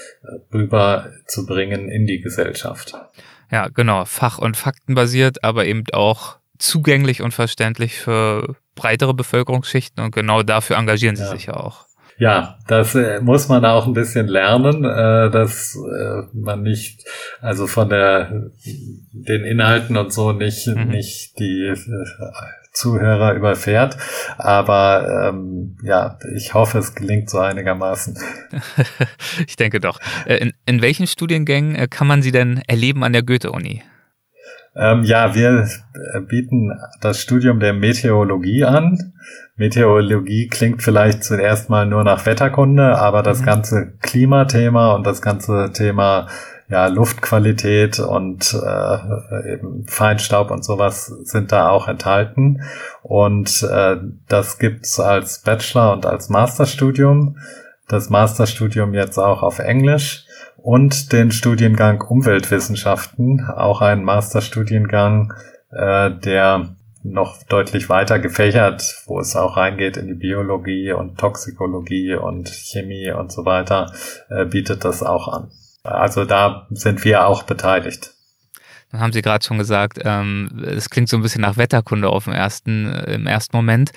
[0.53, 2.95] rüberzubringen in die Gesellschaft.
[3.51, 4.05] Ja, genau.
[4.05, 10.77] Fach- und faktenbasiert, aber eben auch zugänglich und verständlich für breitere Bevölkerungsschichten und genau dafür
[10.77, 11.31] engagieren sie ja.
[11.31, 11.88] sich ja auch.
[12.19, 17.05] Ja, das äh, muss man auch ein bisschen lernen, äh, dass äh, man nicht,
[17.41, 18.51] also von der
[19.13, 20.89] den Inhalten und so nicht mhm.
[20.89, 21.77] nicht die äh,
[22.73, 23.97] Zuhörer überfährt.
[24.37, 28.19] Aber ähm, ja, ich hoffe, es gelingt so einigermaßen.
[29.47, 30.01] ich denke doch.
[30.27, 33.83] Äh, in, in welchen Studiengängen äh, kann man sie denn erleben an der Goethe-Uni?
[34.77, 35.69] Ähm, ja, wir
[36.29, 39.13] bieten das Studium der Meteorologie an.
[39.57, 43.47] Meteorologie klingt vielleicht zuerst mal nur nach Wetterkunde, aber das mhm.
[43.47, 46.29] ganze Klimathema und das ganze Thema
[46.69, 52.63] ja, Luftqualität und äh, eben Feinstaub und sowas sind da auch enthalten.
[53.03, 53.97] Und äh,
[54.29, 57.39] das gibt's als Bachelor und als Masterstudium.
[57.89, 60.28] Das Masterstudium jetzt auch auf Englisch
[60.59, 65.33] und den Studiengang Umweltwissenschaften, auch ein Masterstudiengang,
[65.71, 72.15] äh, der noch deutlich weiter gefächert, wo es auch reingeht in die Biologie und Toxikologie
[72.15, 73.93] und Chemie und so weiter,
[74.29, 75.51] äh, bietet das auch an.
[75.85, 78.15] Also da sind wir auch beteiligt.
[78.91, 82.25] Dann haben Sie gerade schon gesagt, ähm, es klingt so ein bisschen nach Wetterkunde auf
[82.25, 83.93] dem ersten, im ersten Moment.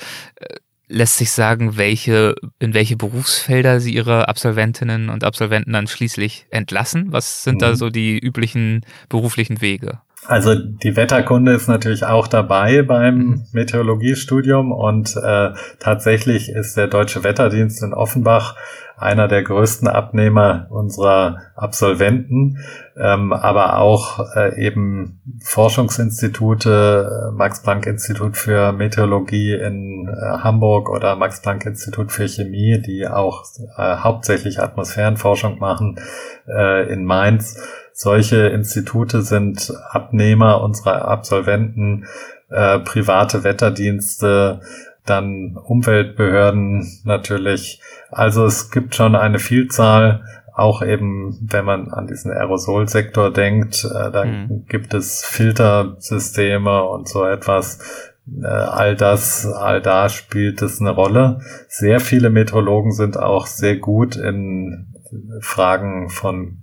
[0.94, 7.08] Lässt sich sagen, welche, in welche Berufsfelder Sie Ihre Absolventinnen und Absolventen dann schließlich entlassen?
[7.12, 7.60] Was sind mhm.
[7.60, 10.00] da so die üblichen beruflichen Wege?
[10.26, 13.46] Also die Wetterkunde ist natürlich auch dabei beim mhm.
[13.54, 18.56] Meteorologiestudium und äh, tatsächlich ist der Deutsche Wetterdienst in Offenbach
[19.02, 22.60] einer der größten Abnehmer unserer Absolventen,
[22.96, 32.12] ähm, aber auch äh, eben Forschungsinstitute, äh, Max-Planck-Institut für Meteorologie in äh, Hamburg oder Max-Planck-Institut
[32.12, 33.44] für Chemie, die auch
[33.78, 36.00] äh, hauptsächlich Atmosphärenforschung machen
[36.48, 37.60] äh, in Mainz.
[37.94, 42.06] Solche Institute sind Abnehmer unserer Absolventen,
[42.50, 44.62] äh, private Wetterdienste,
[45.06, 47.82] dann Umweltbehörden natürlich
[48.12, 50.24] also es gibt schon eine Vielzahl,
[50.54, 54.66] auch eben, wenn man an diesen Aerosolsektor denkt, äh, dann mhm.
[54.68, 57.80] gibt es Filtersysteme und so etwas.
[58.28, 61.40] Äh, all das, all da spielt es eine Rolle.
[61.70, 64.94] Sehr viele Meteorologen sind auch sehr gut in
[65.40, 66.58] Fragen von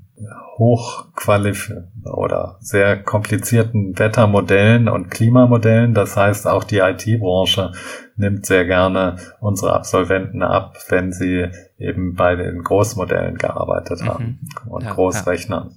[0.56, 1.72] hochqualif
[2.04, 5.94] oder sehr komplizierten Wettermodellen und Klimamodellen.
[5.94, 7.72] Das heißt, auch die IT-Branche
[8.16, 11.46] nimmt sehr gerne unsere Absolventen ab, wenn sie
[11.78, 14.70] eben bei den Großmodellen gearbeitet haben mhm.
[14.70, 15.70] und ja, Großrechnern.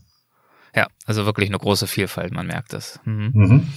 [0.73, 0.81] Ja.
[0.81, 0.87] ja.
[1.05, 2.99] also wirklich eine große Vielfalt, man merkt es.
[3.05, 3.31] Mhm.
[3.33, 3.67] Mhm.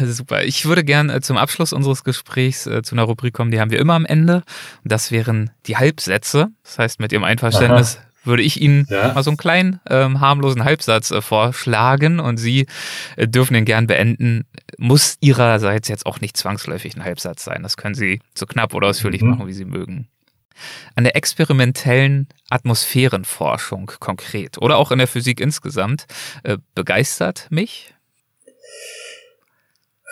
[0.04, 0.44] Super.
[0.44, 3.70] Ich würde gern äh, zum Abschluss unseres Gesprächs äh, zu einer Rubrik kommen, die haben
[3.70, 4.42] wir immer am Ende.
[4.84, 6.48] Das wären die Halbsätze.
[6.62, 9.12] Das heißt, mit Ihrem Einverständnis Aha würde ich Ihnen ja.
[9.12, 12.66] mal so einen kleinen ähm, harmlosen Halbsatz äh, vorschlagen und Sie
[13.16, 14.44] äh, dürfen den gern beenden.
[14.78, 17.62] Muss Ihrerseits jetzt auch nicht zwangsläufig ein Halbsatz sein.
[17.62, 19.30] Das können Sie so knapp oder ausführlich mhm.
[19.30, 20.08] machen, wie Sie mögen.
[20.94, 26.06] An der experimentellen Atmosphärenforschung konkret oder auch in der Physik insgesamt
[26.42, 27.94] äh, begeistert mich?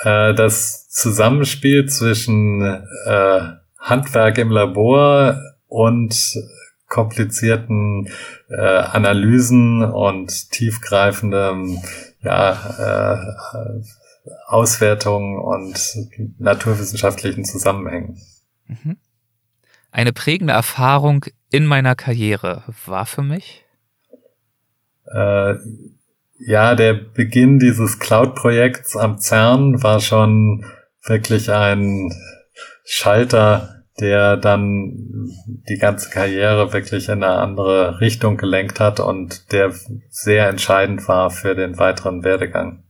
[0.03, 2.63] Äh, das Zusammenspiel zwischen
[3.07, 3.41] äh,
[3.79, 6.15] Handwerk im Labor und
[6.89, 8.09] komplizierten
[8.49, 11.79] äh, Analysen und tiefgreifendem
[12.21, 13.83] ja, äh,
[14.47, 15.79] Auswertungen und
[16.39, 18.21] naturwissenschaftlichen Zusammenhängen.
[18.67, 18.97] Mhm.
[19.91, 23.65] Eine prägende Erfahrung in meiner Karriere war für mich?
[25.07, 25.55] Äh,
[26.39, 30.65] ja, der Beginn dieses Cloud-Projekts am CERN war schon
[31.07, 32.13] wirklich ein
[32.85, 35.31] Schalter der dann
[35.69, 39.73] die ganze Karriere wirklich in eine andere Richtung gelenkt hat und der
[40.11, 42.83] sehr entscheidend war für den weiteren Werdegang.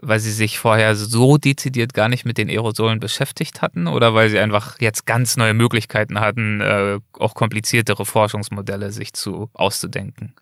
[0.00, 4.30] Weil sie sich vorher so dezidiert gar nicht mit den Aerosolen beschäftigt hatten oder weil
[4.30, 10.34] sie einfach jetzt ganz neue Möglichkeiten hatten, äh, auch kompliziertere Forschungsmodelle sich zu auszudenken?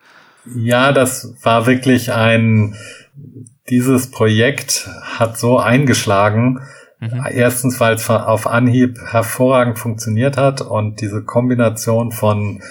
[0.54, 2.76] Ja, das war wirklich ein,
[3.68, 6.60] dieses Projekt hat so eingeschlagen,
[6.98, 7.24] Mhm.
[7.30, 12.62] Erstens, weil es auf Anhieb hervorragend funktioniert hat und diese Kombination von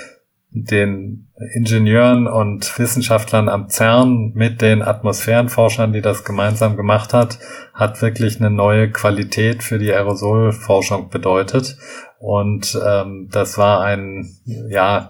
[0.55, 7.39] den Ingenieuren und Wissenschaftlern am CERN mit den Atmosphärenforschern, die das gemeinsam gemacht hat,
[7.73, 11.77] hat wirklich eine neue Qualität für die Aerosolforschung bedeutet.
[12.19, 14.29] Und ähm, das war ein,
[14.69, 15.09] ja,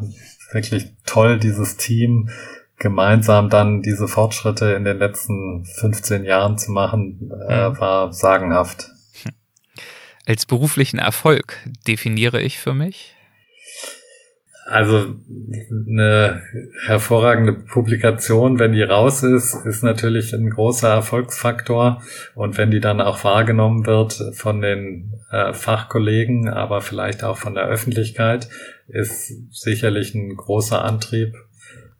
[0.51, 2.29] wirklich toll, dieses Team
[2.77, 7.79] gemeinsam dann diese Fortschritte in den letzten 15 Jahren zu machen, äh, mhm.
[7.79, 8.94] war sagenhaft.
[10.27, 11.57] Als beruflichen Erfolg
[11.87, 13.15] definiere ich für mich?
[14.67, 15.13] Also
[15.69, 16.41] eine
[16.87, 22.01] hervorragende Publikation, wenn die raus ist, ist natürlich ein großer Erfolgsfaktor.
[22.33, 27.53] Und wenn die dann auch wahrgenommen wird von den äh, Fachkollegen, aber vielleicht auch von
[27.53, 28.49] der Öffentlichkeit,
[28.87, 31.35] ist sicherlich ein großer Antrieb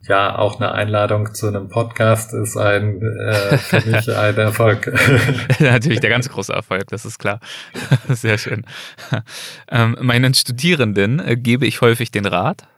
[0.08, 4.92] ja, auch eine Einladung zu einem Podcast ist ein äh, für mich ein Erfolg.
[5.60, 7.40] Natürlich der ganz große Erfolg, das ist klar.
[8.08, 8.64] Sehr schön.
[9.70, 12.68] Ähm, meinen Studierenden äh, gebe ich häufig den Rat.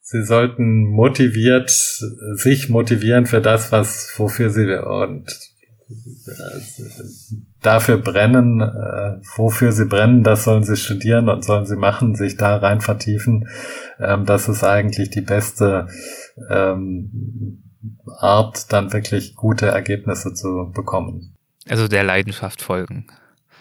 [0.00, 5.26] Sie sollten motiviert, sich motivieren für das, was, wofür sie und
[7.62, 12.36] dafür brennen, äh, wofür sie brennen, das sollen sie studieren und sollen sie machen, sich
[12.36, 13.48] da rein vertiefen.
[13.98, 15.88] Ähm, das ist eigentlich die beste
[16.50, 17.62] ähm,
[18.18, 21.36] Art, dann wirklich gute Ergebnisse zu bekommen.
[21.68, 23.06] Also der Leidenschaft folgen.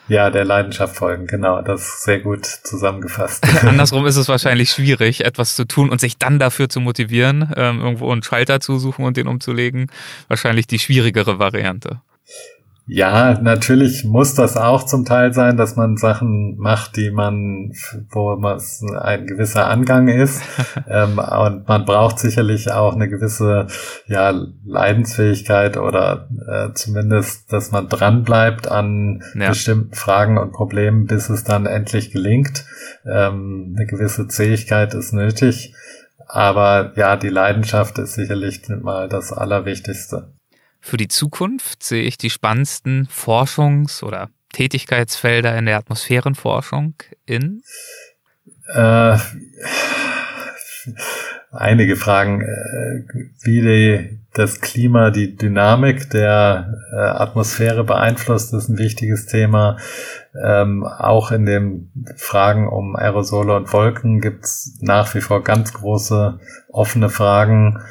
[0.09, 1.61] Ja, der Leidenschaft folgen, genau.
[1.61, 3.45] Das ist sehr gut zusammengefasst.
[3.63, 7.81] Andersrum ist es wahrscheinlich schwierig, etwas zu tun und sich dann dafür zu motivieren, ähm,
[7.81, 9.91] irgendwo einen Schalter zu suchen und den umzulegen.
[10.29, 12.01] Wahrscheinlich die schwierigere Variante.
[12.89, 17.73] Ja, natürlich muss das auch zum Teil sein, dass man Sachen macht, die man,
[18.09, 18.61] wo man
[19.01, 20.41] ein gewisser Angang ist.
[20.89, 23.67] ähm, und man braucht sicherlich auch eine gewisse
[24.07, 24.33] ja,
[24.65, 29.49] Leidensfähigkeit oder äh, zumindest, dass man dranbleibt an ja.
[29.49, 32.63] bestimmten Fragen und Problemen, bis es dann endlich gelingt.
[33.05, 35.73] Ähm, eine gewisse Zähigkeit ist nötig.
[36.25, 40.36] Aber ja, die Leidenschaft ist sicherlich mal das Allerwichtigste.
[40.87, 46.93] Für die Zukunft sehe ich die spannendsten Forschungs- oder Tätigkeitsfelder in der Atmosphärenforschung
[47.25, 47.61] in?
[48.73, 49.17] Äh,
[51.51, 53.03] einige Fragen, äh,
[53.43, 59.75] wie die, das Klima, die Dynamik der äh, Atmosphäre beeinflusst, ist ein wichtiges Thema.
[60.41, 65.73] Ähm, auch in den Fragen um Aerosole und Wolken gibt es nach wie vor ganz
[65.73, 67.83] große offene Fragen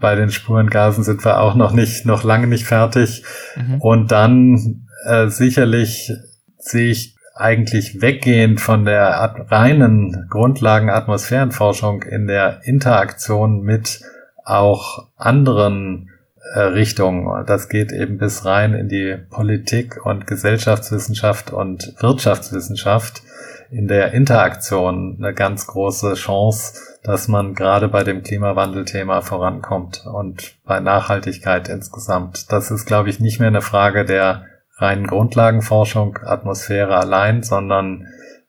[0.00, 3.24] bei den Spurengasen sind wir auch noch nicht, noch lange nicht fertig.
[3.56, 3.80] Mhm.
[3.80, 6.12] Und dann äh, sicherlich
[6.58, 14.00] sehe ich eigentlich weggehend von der reinen Grundlagenatmosphärenforschung in der Interaktion mit
[14.44, 16.10] auch anderen
[16.54, 17.44] äh, Richtungen.
[17.46, 23.22] Das geht eben bis rein in die Politik und Gesellschaftswissenschaft und Wirtschaftswissenschaft
[23.70, 26.74] in der Interaktion eine ganz große Chance,
[27.04, 32.50] dass man gerade bei dem Klimawandelthema vorankommt und bei Nachhaltigkeit insgesamt.
[32.50, 34.46] Das ist, glaube ich, nicht mehr eine Frage der
[34.78, 38.06] reinen Grundlagenforschung, Atmosphäre allein, sondern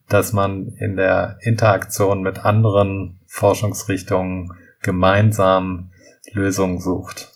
[0.08, 5.91] dass man in der Interaktion mit anderen Forschungsrichtungen gemeinsam
[6.32, 7.32] Lösungen sucht.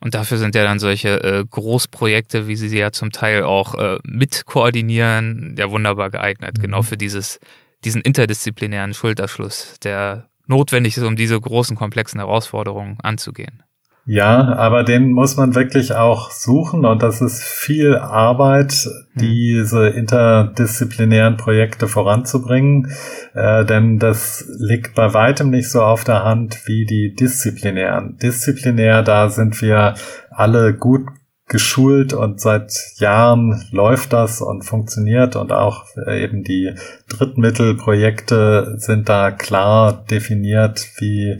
[0.00, 3.74] Und dafür sind ja dann solche äh, Großprojekte, wie sie sie ja zum Teil auch
[3.76, 6.62] äh, mit koordinieren, ja wunderbar geeignet, mhm.
[6.62, 7.38] genau für dieses
[7.84, 13.62] diesen interdisziplinären Schulterschluss, der notwendig ist, um diese großen, komplexen Herausforderungen anzugehen.
[14.06, 19.20] Ja, aber den muss man wirklich auch suchen und das ist viel Arbeit, mhm.
[19.20, 22.92] diese interdisziplinären Projekte voranzubringen,
[23.32, 28.18] äh, denn das liegt bei weitem nicht so auf der Hand wie die disziplinären.
[28.18, 29.94] Disziplinär, da sind wir
[30.30, 31.06] alle gut
[31.54, 36.74] geschult und seit Jahren läuft das und funktioniert und auch äh, eben die
[37.08, 41.38] Drittmittelprojekte sind da klar definiert, wie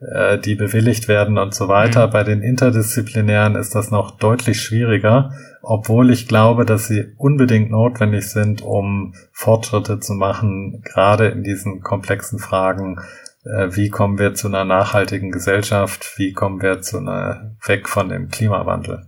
[0.00, 2.08] äh, die bewilligt werden und so weiter.
[2.08, 2.10] Mhm.
[2.10, 8.28] Bei den interdisziplinären ist das noch deutlich schwieriger, obwohl ich glaube, dass sie unbedingt notwendig
[8.28, 12.98] sind, um Fortschritte zu machen, gerade in diesen komplexen Fragen
[13.46, 18.10] äh, wie kommen wir zu einer nachhaltigen Gesellschaft, wie kommen wir zu einer weg von
[18.10, 19.06] dem Klimawandel.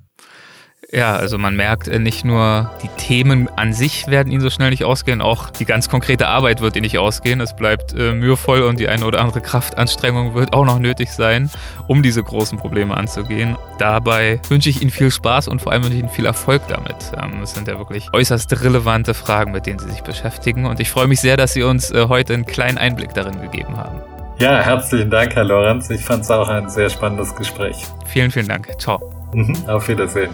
[0.93, 4.70] Ja, also man merkt äh, nicht nur die Themen an sich werden ihnen so schnell
[4.70, 7.41] nicht ausgehen, auch die ganz konkrete Arbeit wird ihnen nicht ausgehen.
[7.41, 11.51] Es bleibt äh, mühevoll und die eine oder andere Kraftanstrengung wird auch noch nötig sein,
[11.89, 13.57] um diese großen Probleme anzugehen.
[13.78, 16.97] Dabei wünsche ich Ihnen viel Spaß und vor allem wünsche ich Ihnen viel Erfolg damit.
[17.20, 20.91] Ähm, es sind ja wirklich äußerst relevante Fragen, mit denen Sie sich beschäftigen und ich
[20.91, 24.01] freue mich sehr, dass Sie uns äh, heute einen kleinen Einblick darin gegeben haben.
[24.39, 25.91] Ja, herzlichen Dank, Herr Lorenz.
[25.91, 27.84] Ich fand es auch ein sehr spannendes Gespräch.
[28.05, 28.68] Vielen, vielen Dank.
[28.78, 29.01] Ciao.
[29.32, 30.30] Mhm, auf Wiedersehen.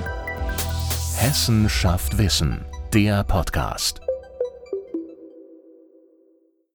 [1.16, 4.01] Hessen schafft Wissen, der Podcast.